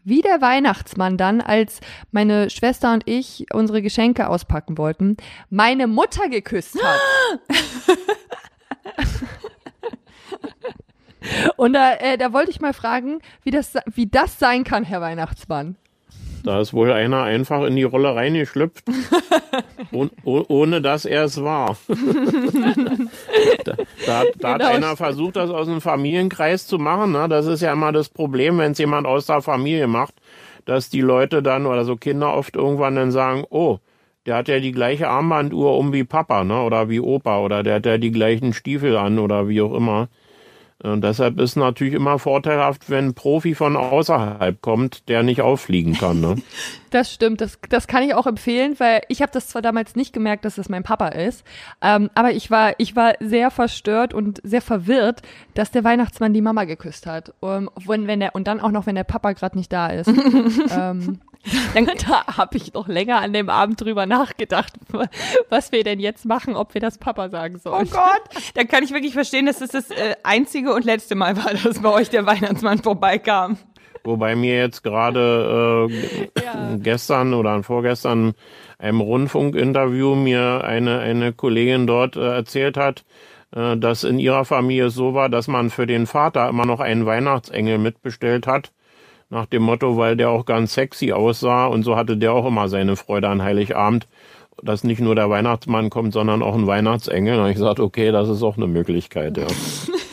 [0.04, 1.80] wie der Weihnachtsmann dann, als
[2.12, 5.18] meine Schwester und ich unsere Geschenke auspacken wollten,
[5.50, 7.00] meine Mutter geküsst hat.
[11.58, 15.02] und da, äh, da wollte ich mal fragen, wie das, wie das sein kann, Herr
[15.02, 15.76] Weihnachtsmann.
[16.44, 18.84] Da ist wohl einer einfach in die Rolle reingeschlüpft,
[19.92, 21.78] oh, oh, ohne dass er es war.
[23.66, 23.76] da, da,
[24.06, 24.50] da genau.
[24.50, 27.12] hat einer versucht, das aus einem Familienkreis zu machen.
[27.12, 27.28] Ne?
[27.30, 30.16] Das ist ja immer das Problem, wenn es jemand aus der Familie macht,
[30.66, 33.80] dass die Leute dann oder so Kinder oft irgendwann dann sagen, oh,
[34.26, 36.62] der hat ja die gleiche Armbanduhr um wie Papa, ne?
[36.62, 40.10] Oder wie Opa, oder der hat ja die gleichen Stiefel an oder wie auch immer.
[40.84, 45.94] Und deshalb ist natürlich immer vorteilhaft, wenn ein Profi von außerhalb kommt, der nicht auffliegen
[45.94, 46.22] kann.
[46.22, 46.36] Ne?
[46.92, 50.12] Das stimmt, das, das kann ich auch empfehlen, weil ich habe das zwar damals nicht
[50.12, 51.46] gemerkt, dass es das mein Papa ist,
[51.82, 55.22] ähm, aber ich war, ich war sehr verstört und sehr verwirrt,
[55.54, 57.34] dass der Weihnachtsmann die Mama geküsst hat.
[57.40, 60.08] Um, wenn, wenn der, und dann auch noch, wenn der Papa gerade nicht da ist.
[60.78, 61.22] ähm,
[61.74, 64.74] dann, da habe ich noch länger an dem Abend drüber nachgedacht,
[65.50, 67.88] was wir denn jetzt machen, ob wir das Papa sagen sollen.
[67.92, 71.16] Oh Gott, dann kann ich wirklich verstehen, dass es das, das äh, einzige und letzte
[71.16, 73.58] Mal war, dass bei euch der Weihnachtsmann vorbeikam.
[74.04, 76.76] Wobei mir jetzt gerade äh, ja.
[76.78, 78.34] gestern oder vorgestern
[78.80, 83.06] einem Rundfunkinterview mir eine, eine Kollegin dort äh, erzählt hat,
[83.56, 87.06] äh, dass in ihrer Familie so war, dass man für den Vater immer noch einen
[87.06, 88.72] Weihnachtsengel mitbestellt hat
[89.32, 92.68] nach dem Motto, weil der auch ganz sexy aussah und so hatte der auch immer
[92.68, 94.08] seine Freude an Heiligabend,
[94.62, 97.40] dass nicht nur der Weihnachtsmann kommt, sondern auch ein Weihnachtsengel.
[97.40, 99.48] Und ich sagte, okay, das ist auch eine Möglichkeit, ja.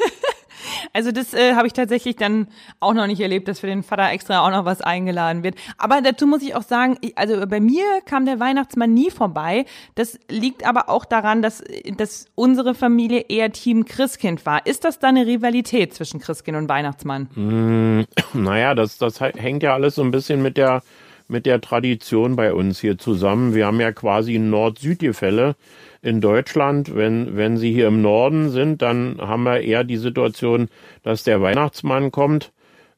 [0.98, 2.48] Also das äh, habe ich tatsächlich dann
[2.80, 5.54] auch noch nicht erlebt, dass für den Vater extra auch noch was eingeladen wird.
[5.76, 9.64] Aber dazu muss ich auch sagen, ich, also bei mir kam der Weihnachtsmann nie vorbei.
[9.94, 11.62] Das liegt aber auch daran, dass,
[11.96, 14.66] dass unsere Familie eher Team Christkind war.
[14.66, 17.28] Ist das da eine Rivalität zwischen Christkind und Weihnachtsmann?
[17.36, 20.82] Mm, naja, das, das hängt ja alles so ein bisschen mit der
[21.30, 23.54] mit der Tradition bei uns hier zusammen.
[23.54, 25.56] Wir haben ja quasi Nord-Süd-Gefälle
[26.02, 26.94] in Deutschland.
[26.94, 30.68] Wenn, wenn Sie hier im Norden sind, dann haben wir eher die Situation,
[31.02, 32.52] dass der Weihnachtsmann kommt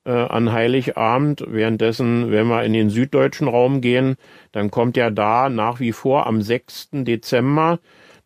[0.04, 1.44] äh, an Heiligabend.
[1.46, 4.16] Währenddessen, wenn wir in den süddeutschen Raum gehen,
[4.52, 6.90] dann kommt ja da nach wie vor am 6.
[6.92, 7.78] Dezember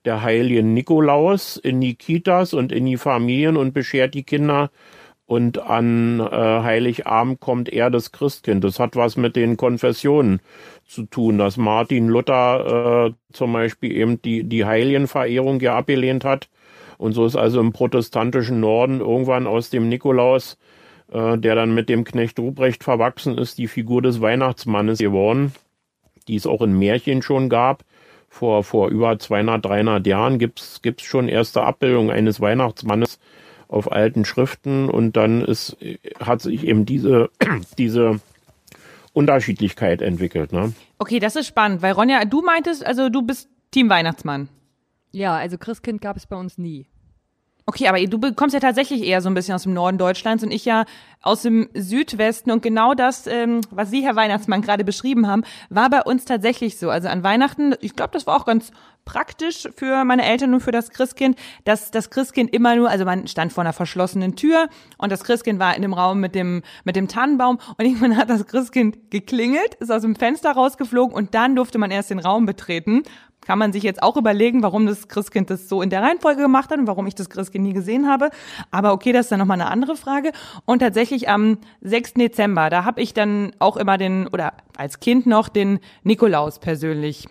[0.04, 4.70] der heilige Nikolaus in die Kitas und in die Familien und beschert die Kinder
[5.26, 8.62] und an äh, Heiligabend kommt er das Christkind.
[8.62, 10.40] Das hat was mit den Konfessionen
[10.94, 16.48] zu tun, dass Martin Luther äh, zum Beispiel eben die, die Heiligenverehrung ja abgelehnt hat
[16.98, 20.56] Und so ist also im protestantischen Norden irgendwann aus dem Nikolaus,
[21.12, 25.52] äh, der dann mit dem Knecht Ruprecht verwachsen ist, die Figur des Weihnachtsmannes geworden,
[26.28, 27.84] die es auch in Märchen schon gab.
[28.28, 33.20] Vor, vor über 200, 300 Jahren gibt's gibt's schon erste Abbildungen eines Weihnachtsmannes
[33.68, 35.76] auf alten Schriften und dann ist,
[36.18, 37.30] hat sich eben diese,
[37.78, 38.20] diese
[39.14, 40.52] Unterschiedlichkeit entwickelt.
[40.52, 40.74] Ne?
[40.98, 44.48] Okay, das ist spannend, weil Ronja, du meintest, also du bist Team Weihnachtsmann.
[45.12, 46.86] Ja, also Christkind gab es bei uns nie.
[47.66, 50.50] Okay, aber du kommst ja tatsächlich eher so ein bisschen aus dem Norden Deutschlands und
[50.50, 50.84] ich ja
[51.22, 52.50] aus dem Südwesten.
[52.50, 56.76] Und genau das, ähm, was Sie, Herr Weihnachtsmann, gerade beschrieben haben, war bei uns tatsächlich
[56.76, 56.90] so.
[56.90, 58.70] Also an Weihnachten, ich glaube, das war auch ganz
[59.04, 63.26] praktisch für meine Eltern und für das Christkind, dass das Christkind immer nur, also man
[63.26, 66.96] stand vor einer verschlossenen Tür und das Christkind war in dem Raum mit dem, mit
[66.96, 71.56] dem Tannenbaum und irgendwann hat das Christkind geklingelt, ist aus dem Fenster rausgeflogen und dann
[71.56, 73.02] durfte man erst den Raum betreten
[73.44, 76.70] kann man sich jetzt auch überlegen, warum das Christkind das so in der Reihenfolge gemacht
[76.70, 78.30] hat und warum ich das Christkind nie gesehen habe.
[78.70, 80.32] Aber okay, das ist dann nochmal eine andere Frage.
[80.64, 82.14] Und tatsächlich am 6.
[82.14, 87.28] Dezember, da habe ich dann auch immer den, oder als Kind noch den Nikolaus persönlich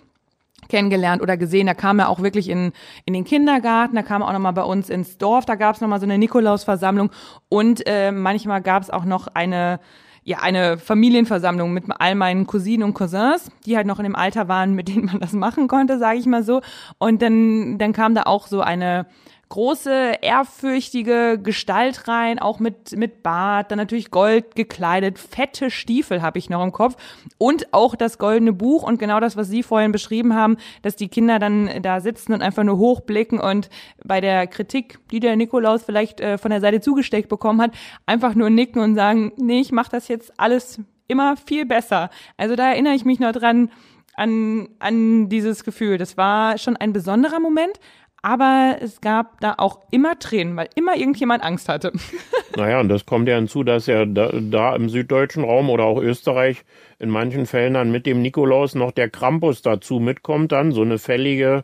[0.69, 1.67] kennengelernt oder gesehen.
[1.67, 2.71] Da kam er auch wirklich in,
[3.05, 5.81] in den Kindergarten, da kam er auch nochmal bei uns ins Dorf, da gab es
[5.81, 7.11] nochmal so eine Nikolausversammlung
[7.49, 9.79] und äh, manchmal gab es auch noch eine
[10.25, 14.47] ja, eine Familienversammlung mit all meinen Cousinen und Cousins, die halt noch in dem Alter
[14.47, 16.61] waren, mit denen man das machen konnte, sage ich mal so.
[16.97, 19.05] Und dann, dann kam da auch so eine
[19.53, 26.39] große, ehrfürchtige Gestalt rein, auch mit, mit Bart, dann natürlich Gold gekleidet, fette Stiefel habe
[26.39, 26.95] ich noch im Kopf
[27.37, 31.07] und auch das goldene Buch und genau das, was Sie vorhin beschrieben haben, dass die
[31.07, 33.69] Kinder dann da sitzen und einfach nur hochblicken und
[34.03, 37.75] bei der Kritik, die der Nikolaus vielleicht äh, von der Seite zugesteckt bekommen hat,
[38.07, 42.09] einfach nur nicken und sagen, nee, ich mache das jetzt alles immer viel besser.
[42.37, 43.69] Also da erinnere ich mich noch dran,
[44.15, 45.97] an, an dieses Gefühl.
[45.97, 47.79] Das war schon ein besonderer Moment,
[48.23, 51.91] aber es gab da auch immer Tränen, weil immer irgendjemand Angst hatte.
[52.55, 55.99] Naja, und das kommt ja hinzu, dass ja da, da, im süddeutschen Raum oder auch
[55.99, 56.63] Österreich
[56.99, 60.99] in manchen Fällen dann mit dem Nikolaus noch der Krampus dazu mitkommt, dann so eine
[60.99, 61.63] fällige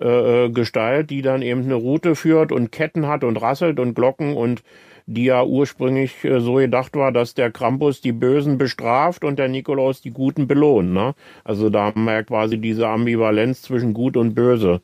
[0.00, 3.92] äh, äh, Gestalt, die dann eben eine Route führt und Ketten hat und rasselt und
[3.92, 4.62] Glocken und
[5.04, 9.48] die ja ursprünglich äh, so gedacht war, dass der Krampus die Bösen bestraft und der
[9.48, 10.94] Nikolaus die Guten belohnt.
[10.94, 11.14] Ne?
[11.44, 14.80] Also da haben wir ja quasi diese Ambivalenz zwischen Gut und Böse.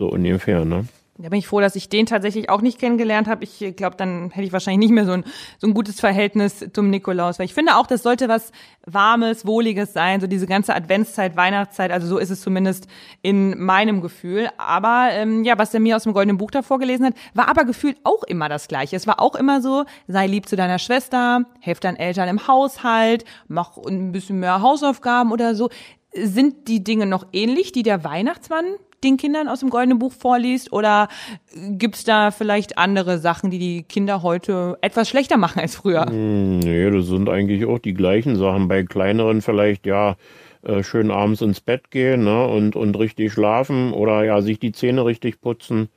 [0.00, 0.86] So ungefähr, ne?
[1.18, 3.44] Da bin ich froh, dass ich den tatsächlich auch nicht kennengelernt habe.
[3.44, 5.24] Ich glaube, dann hätte ich wahrscheinlich nicht mehr so ein,
[5.58, 7.38] so ein gutes Verhältnis zum Nikolaus.
[7.38, 8.50] Weil ich finde auch, das sollte was
[8.86, 11.90] Warmes, Wohliges sein, so diese ganze Adventszeit, Weihnachtszeit.
[11.90, 12.86] Also so ist es zumindest
[13.20, 14.48] in meinem Gefühl.
[14.56, 17.66] Aber ähm, ja, was er mir aus dem Goldenen Buch da vorgelesen hat, war aber
[17.66, 18.96] gefühlt auch immer das Gleiche.
[18.96, 23.26] Es war auch immer so, sei lieb zu deiner Schwester, helf deinen Eltern im Haushalt,
[23.46, 25.68] mach ein bisschen mehr Hausaufgaben oder so.
[26.14, 28.64] Sind die Dinge noch ähnlich, die der Weihnachtsmann
[29.04, 30.72] den Kindern aus dem Goldenen Buch vorliest?
[30.72, 31.08] Oder
[31.54, 36.06] gibt's da vielleicht andere Sachen, die die Kinder heute etwas schlechter machen als früher?
[36.06, 38.68] Hm, nee, das sind eigentlich auch die gleichen Sachen.
[38.68, 40.16] Bei kleineren vielleicht, ja,
[40.62, 44.72] äh, schön abends ins Bett gehen ne, und, und richtig schlafen oder ja, sich die
[44.72, 45.88] Zähne richtig putzen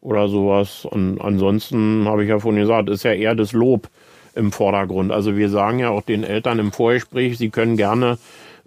[0.00, 0.86] oder sowas.
[0.86, 3.88] Und ansonsten habe ich ja vorhin gesagt, ist ja eher das Lob
[4.34, 5.12] im Vordergrund.
[5.12, 8.18] Also wir sagen ja auch den Eltern im Vorgespräch, sie können gerne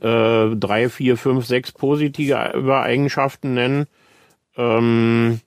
[0.02, 3.88] äh, drei, vier, fünf, sechs positive Eigenschaften nennen.
[4.58, 5.40] Ähm,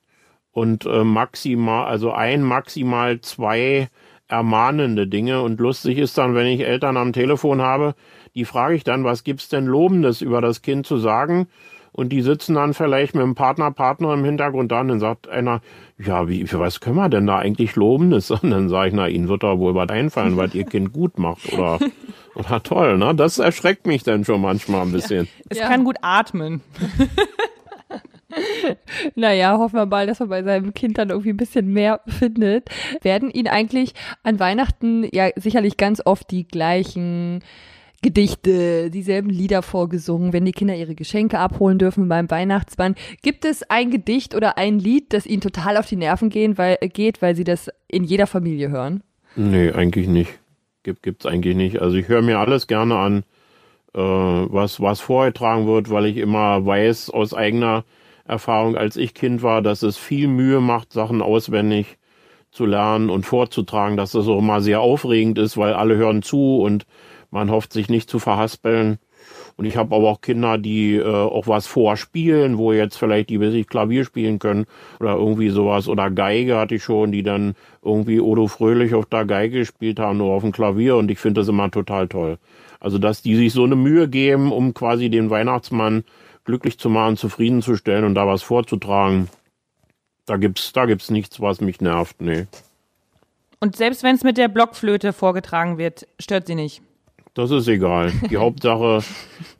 [0.51, 3.89] und äh, maximal, also ein, maximal zwei
[4.27, 5.41] ermahnende Dinge.
[5.41, 7.93] Und lustig ist dann, wenn ich Eltern am Telefon habe,
[8.35, 11.47] die frage ich dann, was gibt's denn Lobendes über das Kind zu sagen?
[11.95, 15.29] Und die sitzen dann vielleicht mit einem Partner, Partner im Hintergrund da und dann sagt
[15.29, 15.61] einer,
[15.97, 18.31] ja, wie, für was können wir denn da eigentlich Lobendes?
[18.31, 21.17] Und dann sage ich, na, Ihnen wird da wohl was einfallen, was Ihr Kind gut
[21.17, 21.79] macht oder
[22.35, 23.15] oder toll, ne?
[23.15, 25.25] Das erschreckt mich dann schon manchmal ein bisschen.
[25.25, 25.69] Ja, es ja.
[25.69, 26.59] kann gut atmen.
[29.15, 32.67] naja, hoffen wir mal, dass er bei seinem Kind dann irgendwie ein bisschen mehr findet.
[33.03, 33.93] Werden ihn eigentlich
[34.23, 37.41] an Weihnachten ja sicherlich ganz oft die gleichen
[38.05, 42.95] Gedichte, dieselben Lieder vorgesungen, wenn die Kinder ihre Geschenke abholen dürfen beim Weihnachtsmann.
[43.21, 46.77] Gibt es ein Gedicht oder ein Lied, das ihnen total auf die Nerven gehen, weil,
[46.93, 49.01] geht, weil sie das in jeder Familie hören?
[49.35, 50.39] Nee, eigentlich nicht
[50.85, 51.81] gibt gibt's eigentlich nicht.
[51.81, 53.23] Also ich höre mir alles gerne an,
[53.93, 57.83] äh, was was vorgetragen wird, weil ich immer weiß aus eigener
[58.23, 61.97] Erfahrung, als ich Kind war, dass es viel Mühe macht, Sachen auswendig
[62.51, 66.59] zu lernen und vorzutragen, dass das auch immer sehr aufregend ist, weil alle hören zu
[66.61, 66.85] und
[67.35, 68.97] man hofft sich nicht zu verhaspeln.
[69.57, 73.37] Und ich habe aber auch Kinder, die äh, auch was vorspielen, wo jetzt vielleicht die
[73.49, 74.65] sich Klavier spielen können
[75.01, 75.89] oder irgendwie sowas.
[75.89, 80.17] Oder Geige hatte ich schon, die dann irgendwie Odo Fröhlich auf der Geige gespielt haben,
[80.17, 80.95] nur auf dem Klavier.
[80.95, 82.37] Und ich finde das immer total toll.
[82.79, 86.05] Also, dass die sich so eine Mühe geben, um quasi den Weihnachtsmann
[86.45, 89.27] glücklich zu machen, zufriedenzustellen und da was vorzutragen.
[90.25, 92.47] Da gibt's, da gibt's nichts, was mich nervt, nee.
[93.59, 96.81] Und selbst wenn es mit der Blockflöte vorgetragen wird, stört sie nicht.
[97.35, 98.11] Das ist egal.
[98.31, 99.03] Die Hauptsache,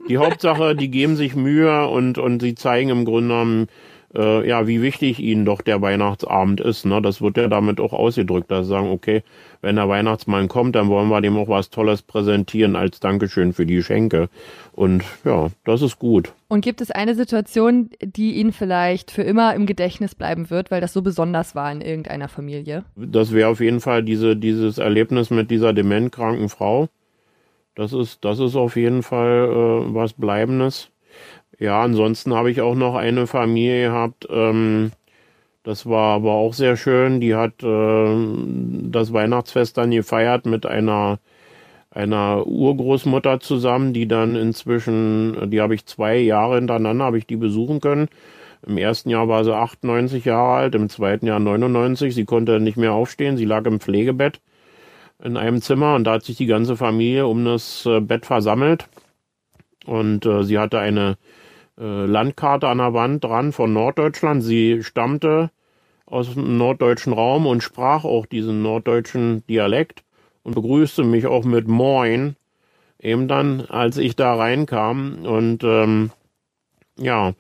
[0.09, 3.67] die Hauptsache, die geben sich Mühe und, und sie zeigen im Grunde genommen,
[4.15, 6.85] äh, ja, wie wichtig ihnen doch der Weihnachtsabend ist.
[6.85, 7.01] Ne?
[7.01, 9.23] Das wird ja damit auch ausgedrückt, dass sie sagen, okay,
[9.61, 13.65] wenn der Weihnachtsmann kommt, dann wollen wir dem auch was Tolles präsentieren als Dankeschön für
[13.65, 14.29] die Geschenke.
[14.71, 16.31] Und ja, das ist gut.
[16.47, 20.79] Und gibt es eine Situation, die Ihnen vielleicht für immer im Gedächtnis bleiben wird, weil
[20.79, 22.85] das so besonders war in irgendeiner Familie?
[22.95, 26.87] Das wäre auf jeden Fall diese, dieses Erlebnis mit dieser dementkranken Frau.
[27.75, 30.89] Das ist, das ist auf jeden Fall äh, was Bleibendes.
[31.59, 34.27] Ja, ansonsten habe ich auch noch eine Familie gehabt.
[34.29, 34.91] Ähm,
[35.63, 37.21] das war aber auch sehr schön.
[37.21, 38.15] Die hat äh,
[38.89, 41.19] das Weihnachtsfest dann gefeiert mit einer
[41.95, 47.37] einer Urgroßmutter zusammen, die dann inzwischen, die habe ich zwei Jahre hintereinander, habe ich die
[47.37, 48.09] besuchen können.
[48.67, 52.13] Im ersten Jahr war sie 98 Jahre alt, im zweiten Jahr 99.
[52.13, 54.41] Sie konnte nicht mehr aufstehen, sie lag im Pflegebett
[55.23, 58.87] in einem Zimmer und da hat sich die ganze Familie um das äh, Bett versammelt.
[59.85, 61.17] Und äh, sie hatte eine
[61.79, 64.43] äh, Landkarte an der Wand dran von Norddeutschland.
[64.43, 65.51] Sie stammte
[66.05, 70.03] aus dem norddeutschen Raum und sprach auch diesen norddeutschen Dialekt
[70.43, 72.35] und begrüßte mich auch mit Moin.
[72.99, 76.11] Eben dann, als ich da reinkam und ähm,
[76.97, 77.33] ja,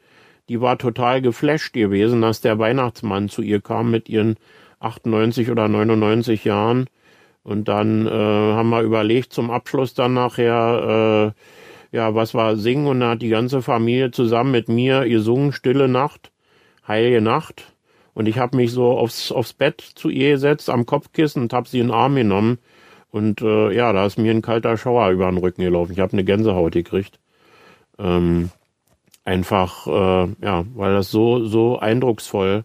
[0.49, 4.35] die war total geflasht gewesen, dass der Weihnachtsmann zu ihr kam mit ihren
[4.79, 6.87] 98 oder 99 Jahren.
[7.45, 11.33] Und dann äh, haben wir überlegt zum Abschluss dann nachher,
[11.93, 15.53] äh, ja, was war singen und da hat die ganze Familie zusammen mit mir gesungen,
[15.53, 16.31] Stille Nacht,
[16.87, 17.71] Heilige Nacht.
[18.15, 21.69] Und ich habe mich so aufs, aufs Bett zu ihr gesetzt, am Kopfkissen und habe
[21.69, 22.57] sie in den Arm genommen.
[23.11, 25.91] Und äh, ja, da ist mir ein kalter Schauer über den Rücken gelaufen.
[25.91, 27.19] Ich habe eine Gänsehaut gekriegt.
[27.99, 28.49] Ähm,
[29.23, 32.63] einfach, äh, ja, weil das so, so eindrucksvoll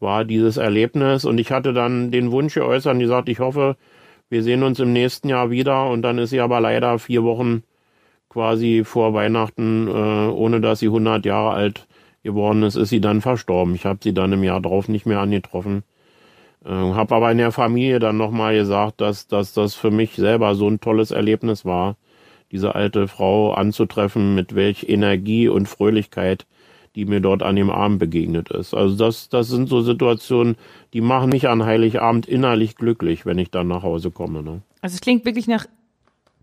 [0.00, 1.26] war, dieses Erlebnis.
[1.26, 3.76] Und ich hatte dann den Wunsch geäußert und gesagt, ich hoffe,
[4.28, 5.88] wir sehen uns im nächsten Jahr wieder.
[5.88, 7.62] Und dann ist sie aber leider vier Wochen
[8.28, 11.86] quasi vor Weihnachten, äh, ohne dass sie 100 Jahre alt
[12.22, 13.74] geworden ist, ist sie dann verstorben.
[13.74, 15.84] Ich habe sie dann im Jahr drauf nicht mehr angetroffen.
[16.64, 20.54] Äh, habe aber in der Familie dann nochmal gesagt, dass, dass das für mich selber
[20.54, 21.96] so ein tolles Erlebnis war,
[22.52, 26.46] diese alte Frau anzutreffen, mit welch Energie und Fröhlichkeit
[26.96, 28.74] die mir dort an dem Abend begegnet ist.
[28.74, 30.56] Also das, das sind so Situationen,
[30.94, 34.42] die machen mich an Heiligabend innerlich glücklich, wenn ich dann nach Hause komme.
[34.42, 34.62] Ne?
[34.80, 35.66] Also es klingt wirklich nach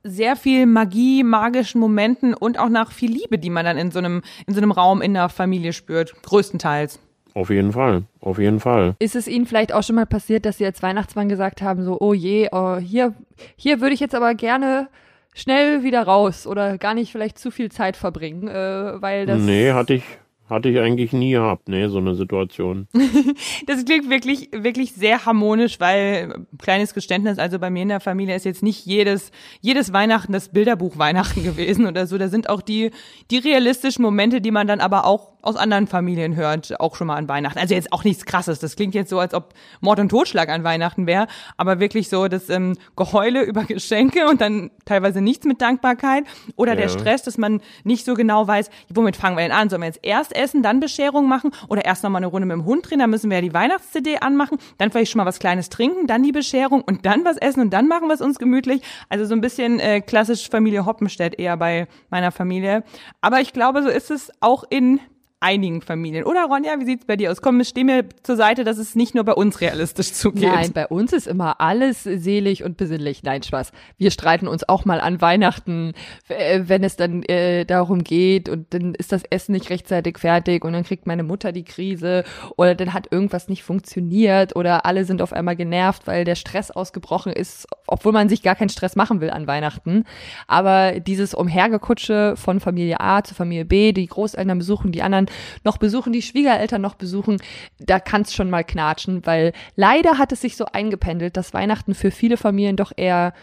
[0.04, 4.00] sehr viel Magie, magischen Momenten und auch nach viel Liebe, die man dann in so
[4.00, 6.14] einem, in so einem Raum in der Familie spürt.
[6.24, 7.00] Größtenteils.
[7.34, 8.96] Auf jeden Fall, auf jeden Fall.
[9.00, 11.98] Ist es Ihnen vielleicht auch schon mal passiert, dass Sie als Weihnachtsmann gesagt haben, so,
[12.00, 13.16] oh je, oh, hier,
[13.56, 14.88] hier würde ich jetzt aber gerne
[15.34, 19.42] schnell wieder raus oder gar nicht vielleicht zu viel Zeit verbringen, äh, weil das.
[19.42, 20.04] Nee, hatte ich,
[20.50, 22.88] hatte ich eigentlich nie gehabt, ne, so eine Situation.
[23.68, 28.36] das klingt wirklich, wirklich sehr harmonisch, weil, kleines Geständnis, also bei mir in der Familie
[28.36, 29.32] ist jetzt nicht jedes,
[29.62, 32.18] jedes Weihnachten das Bilderbuch Weihnachten gewesen oder so.
[32.18, 32.92] Da sind auch die,
[33.32, 37.18] die realistischen Momente, die man dann aber auch aus anderen Familien hört, auch schon mal
[37.18, 37.60] an Weihnachten.
[37.60, 38.60] Also jetzt auch nichts krasses.
[38.60, 41.28] Das klingt jetzt so, als ob Mord und Totschlag an Weihnachten wäre,
[41.58, 46.24] aber wirklich so das ähm, Geheule über Geschenke und dann teilweise nichts mit Dankbarkeit
[46.56, 46.82] oder ja.
[46.82, 49.70] der Stress, dass man nicht so genau weiß, womit fangen wir denn an?
[49.70, 52.66] Sollen wir jetzt erst essen, dann Bescherung machen oder erst nochmal eine Runde mit dem
[52.66, 55.68] Hund drehen, dann müssen wir ja die Weihnachts-CD anmachen, dann vielleicht schon mal was Kleines
[55.70, 58.82] trinken, dann die Bescherung und dann was essen und dann machen wir es uns gemütlich.
[59.10, 62.84] Also so ein bisschen äh, klassisch Familie Hoppenstedt eher bei meiner Familie.
[63.20, 65.00] Aber ich glaube, so ist es auch in
[65.44, 66.24] einigen Familien.
[66.24, 67.42] Oder Ronja, wie sieht's bei dir aus?
[67.42, 70.44] Komm, steh mir zur Seite, dass es nicht nur bei uns realistisch zugeht.
[70.44, 73.24] Nein, bei uns ist immer alles selig und besinnlich.
[73.24, 73.74] Nein, Spaß.
[73.98, 75.94] Wir streiten uns auch mal an Weihnachten,
[76.30, 80.64] äh, wenn es dann äh, darum geht und dann ist das Essen nicht rechtzeitig fertig
[80.64, 82.24] und dann kriegt meine Mutter die Krise
[82.56, 86.72] oder dann hat irgendwas nicht funktioniert oder alle sind auf einmal genervt, weil der Stress
[86.72, 90.06] ausgebrochen ist, obwohl man sich gar keinen Stress machen will an Weihnachten.
[90.48, 95.28] Aber dieses Umhergekutsche von Familie A zu Familie B, die Großeltern besuchen die anderen,
[95.64, 97.38] noch besuchen, die Schwiegereltern noch besuchen,
[97.80, 101.96] da kann es schon mal knatschen, weil leider hat es sich so eingependelt, dass Weihnachten
[101.96, 103.34] für viele Familien doch eher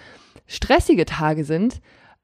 [0.47, 1.81] stressige Tage sind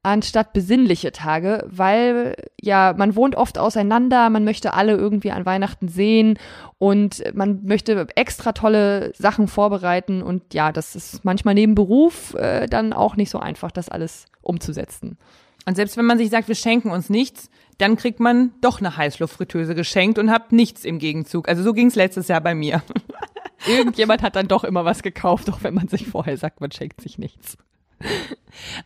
[0.07, 5.89] anstatt besinnliche Tage, weil ja, man wohnt oft auseinander, man möchte alle irgendwie an Weihnachten
[5.89, 6.39] sehen
[6.77, 12.67] und man möchte extra tolle Sachen vorbereiten und ja, das ist manchmal neben Beruf äh,
[12.67, 15.17] dann auch nicht so einfach, das alles umzusetzen.
[15.65, 18.97] Und selbst wenn man sich sagt, wir schenken uns nichts, dann kriegt man doch eine
[18.97, 21.47] Heißluftfritteuse geschenkt und hat nichts im Gegenzug.
[21.47, 22.81] Also so ging es letztes Jahr bei mir.
[23.67, 27.01] Irgendjemand hat dann doch immer was gekauft, auch wenn man sich vorher sagt, man schenkt
[27.01, 27.57] sich nichts.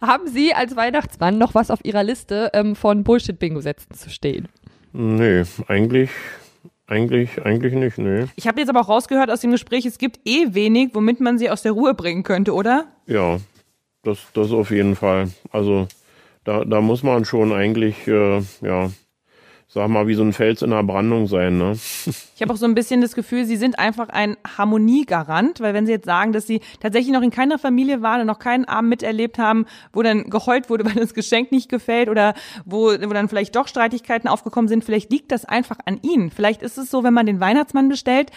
[0.02, 4.48] Haben Sie als Weihnachtsmann noch was auf Ihrer Liste ähm, von Bullshit-Bingo-Sätzen zu stehen?
[4.94, 6.10] Nee, eigentlich,
[6.92, 8.26] Eigentlich, eigentlich nicht, nee.
[8.36, 11.38] Ich habe jetzt aber auch rausgehört aus dem Gespräch, es gibt eh wenig, womit man
[11.38, 12.88] sie aus der Ruhe bringen könnte, oder?
[13.08, 13.38] Ja,
[14.04, 15.30] das, das auf jeden Fall.
[15.52, 15.88] Also
[16.44, 18.90] da, da muss man schon eigentlich, äh, ja,
[19.74, 21.58] sag mal, wie so ein Fels in der Brandung sein.
[21.58, 21.78] Ne?
[22.36, 25.86] Ich habe auch so ein bisschen das Gefühl, sie sind einfach ein Harmoniegarant, weil wenn
[25.86, 28.90] sie jetzt sagen, dass sie tatsächlich noch in keiner Familie waren und noch keinen Abend
[28.90, 32.34] miterlebt haben, wo dann geheult wurde, weil das Geschenk nicht gefällt oder
[32.66, 36.32] wo, wo dann vielleicht doch Streitigkeiten aufgekommen sind, vielleicht liegt das einfach an ihnen.
[36.32, 38.32] Vielleicht ist es so, wenn man den Weihnachtsmann bestellt,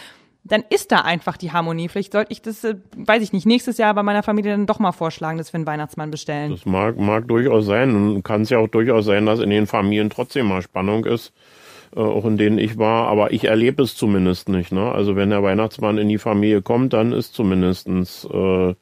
[0.47, 1.89] dann ist da einfach die Harmonie.
[1.89, 4.79] Vielleicht sollte ich das, äh, weiß ich nicht, nächstes Jahr bei meiner Familie dann doch
[4.79, 6.51] mal vorschlagen, dass wir einen Weihnachtsmann bestellen.
[6.51, 9.65] Das mag, mag durchaus sein und kann es ja auch durchaus sein, dass in den
[9.65, 11.33] Familien trotzdem mal Spannung ist,
[11.95, 14.71] äh, auch in denen ich war, aber ich erlebe es zumindest nicht.
[14.71, 14.91] Ne?
[14.91, 18.75] Also wenn der Weihnachtsmann in die Familie kommt, dann ist zumindestens äh,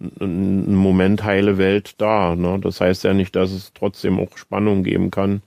[0.00, 2.34] ein Moment heile Welt da.
[2.34, 2.58] Ne?
[2.58, 5.42] Das heißt ja nicht, dass es trotzdem auch Spannung geben kann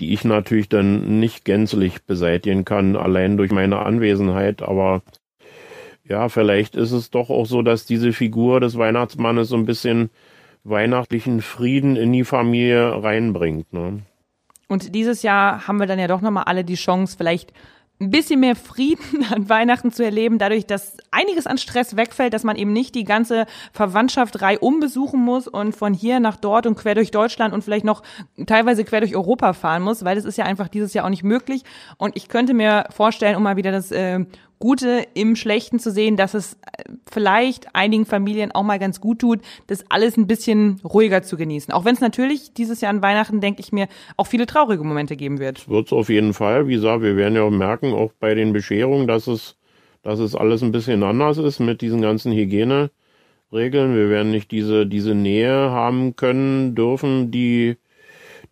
[0.00, 4.62] die ich natürlich dann nicht gänzlich beseitigen kann, allein durch meine Anwesenheit.
[4.62, 5.02] Aber
[6.04, 10.10] ja, vielleicht ist es doch auch so, dass diese Figur des Weihnachtsmannes so ein bisschen
[10.64, 13.72] weihnachtlichen Frieden in die Familie reinbringt.
[13.72, 14.02] Ne?
[14.68, 17.52] Und dieses Jahr haben wir dann ja doch nochmal alle die Chance, vielleicht
[18.00, 22.44] ein bisschen mehr Frieden an Weihnachten zu erleben, dadurch, dass einiges an Stress wegfällt, dass
[22.44, 26.76] man eben nicht die ganze Verwandtschaft reihum besuchen muss und von hier nach dort und
[26.76, 28.02] quer durch Deutschland und vielleicht noch
[28.46, 31.24] teilweise quer durch Europa fahren muss, weil das ist ja einfach dieses Jahr auch nicht
[31.24, 31.62] möglich.
[31.96, 34.24] Und ich könnte mir vorstellen, um mal wieder das äh,
[34.64, 39.18] Gute im Schlechten zu sehen, dass es äh, vielleicht einigen Familien auch mal ganz gut
[39.18, 41.70] tut, das alles ein bisschen ruhiger zu genießen.
[41.74, 45.16] Auch wenn es natürlich dieses Jahr an Weihnachten, denke ich mir, auch viele traurige Momente
[45.16, 45.68] geben wird.
[45.68, 46.66] Wird es auf jeden Fall.
[46.66, 49.58] Wie gesagt, wir werden ja auch merken, auch bei den Bescherungen, dass es,
[50.02, 52.88] dass es alles ein bisschen anders ist mit diesen ganzen Hygieneregeln.
[53.52, 57.76] Wir werden nicht diese, diese Nähe haben können, dürfen, die,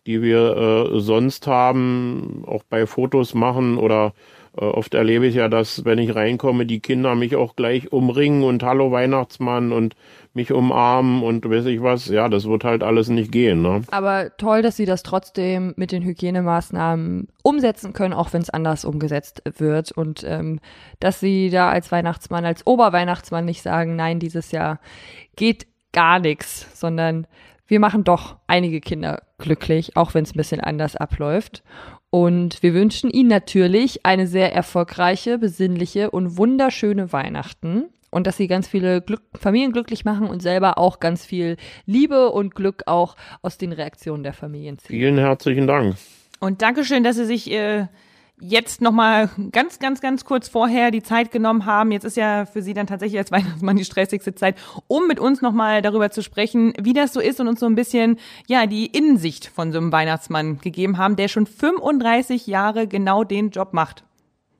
[0.05, 4.13] die wir äh, sonst haben, auch bei Fotos machen oder
[4.55, 8.43] äh, oft erlebe ich ja, dass wenn ich reinkomme, die Kinder mich auch gleich umringen
[8.43, 9.95] und Hallo Weihnachtsmann und
[10.33, 12.07] mich umarmen und weiß ich was.
[12.07, 13.61] Ja, das wird halt alles nicht gehen.
[13.61, 13.81] Ne?
[13.91, 18.85] Aber toll, dass Sie das trotzdem mit den Hygienemaßnahmen umsetzen können, auch wenn es anders
[18.85, 19.91] umgesetzt wird.
[19.91, 20.59] Und ähm,
[20.99, 24.79] dass Sie da als Weihnachtsmann, als Oberweihnachtsmann nicht sagen, nein, dieses Jahr
[25.35, 27.27] geht gar nichts, sondern
[27.67, 31.63] wir machen doch einige Kinder glücklich, auch wenn es ein bisschen anders abläuft.
[32.13, 37.85] Und wir wünschen Ihnen natürlich eine sehr erfolgreiche, besinnliche und wunderschöne Weihnachten.
[38.11, 41.57] Und dass Sie ganz viele Glück Familien glücklich machen und selber auch ganz viel
[41.87, 44.99] Liebe und Glück auch aus den Reaktionen der Familien ziehen.
[44.99, 45.95] Vielen herzlichen Dank.
[46.39, 47.87] Und Dankeschön, dass Sie sich äh,
[48.39, 51.91] jetzt nochmal ganz, ganz, ganz kurz vorher die Zeit genommen haben.
[51.91, 54.55] Jetzt ist ja für Sie dann tatsächlich als Weihnachtsmann die stressigste Zeit,
[54.87, 57.75] um mit uns nochmal darüber zu sprechen, wie das so ist und uns so ein
[57.75, 58.17] bisschen,
[58.47, 63.49] ja, die Innensicht von so einem Weihnachtsmann gegeben haben, der schon 35 Jahre genau den
[63.49, 64.03] Job macht.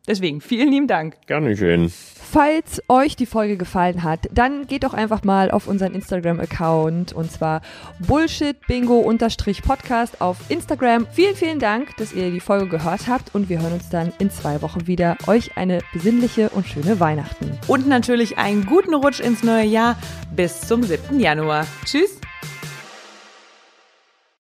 [0.08, 1.16] Deswegen vielen lieben Dank.
[1.28, 1.92] Gerne schön.
[2.34, 7.32] Falls euch die Folge gefallen hat, dann geht doch einfach mal auf unseren Instagram-Account und
[7.32, 7.62] zwar
[8.00, 11.06] bullshitbingo-podcast auf Instagram.
[11.12, 14.32] Vielen, vielen Dank, dass ihr die Folge gehört habt und wir hören uns dann in
[14.32, 15.16] zwei Wochen wieder.
[15.28, 17.52] Euch eine besinnliche und schöne Weihnachten.
[17.68, 19.96] Und natürlich einen guten Rutsch ins neue Jahr
[20.36, 21.20] bis zum 7.
[21.20, 21.68] Januar.
[21.86, 22.23] Tschüss.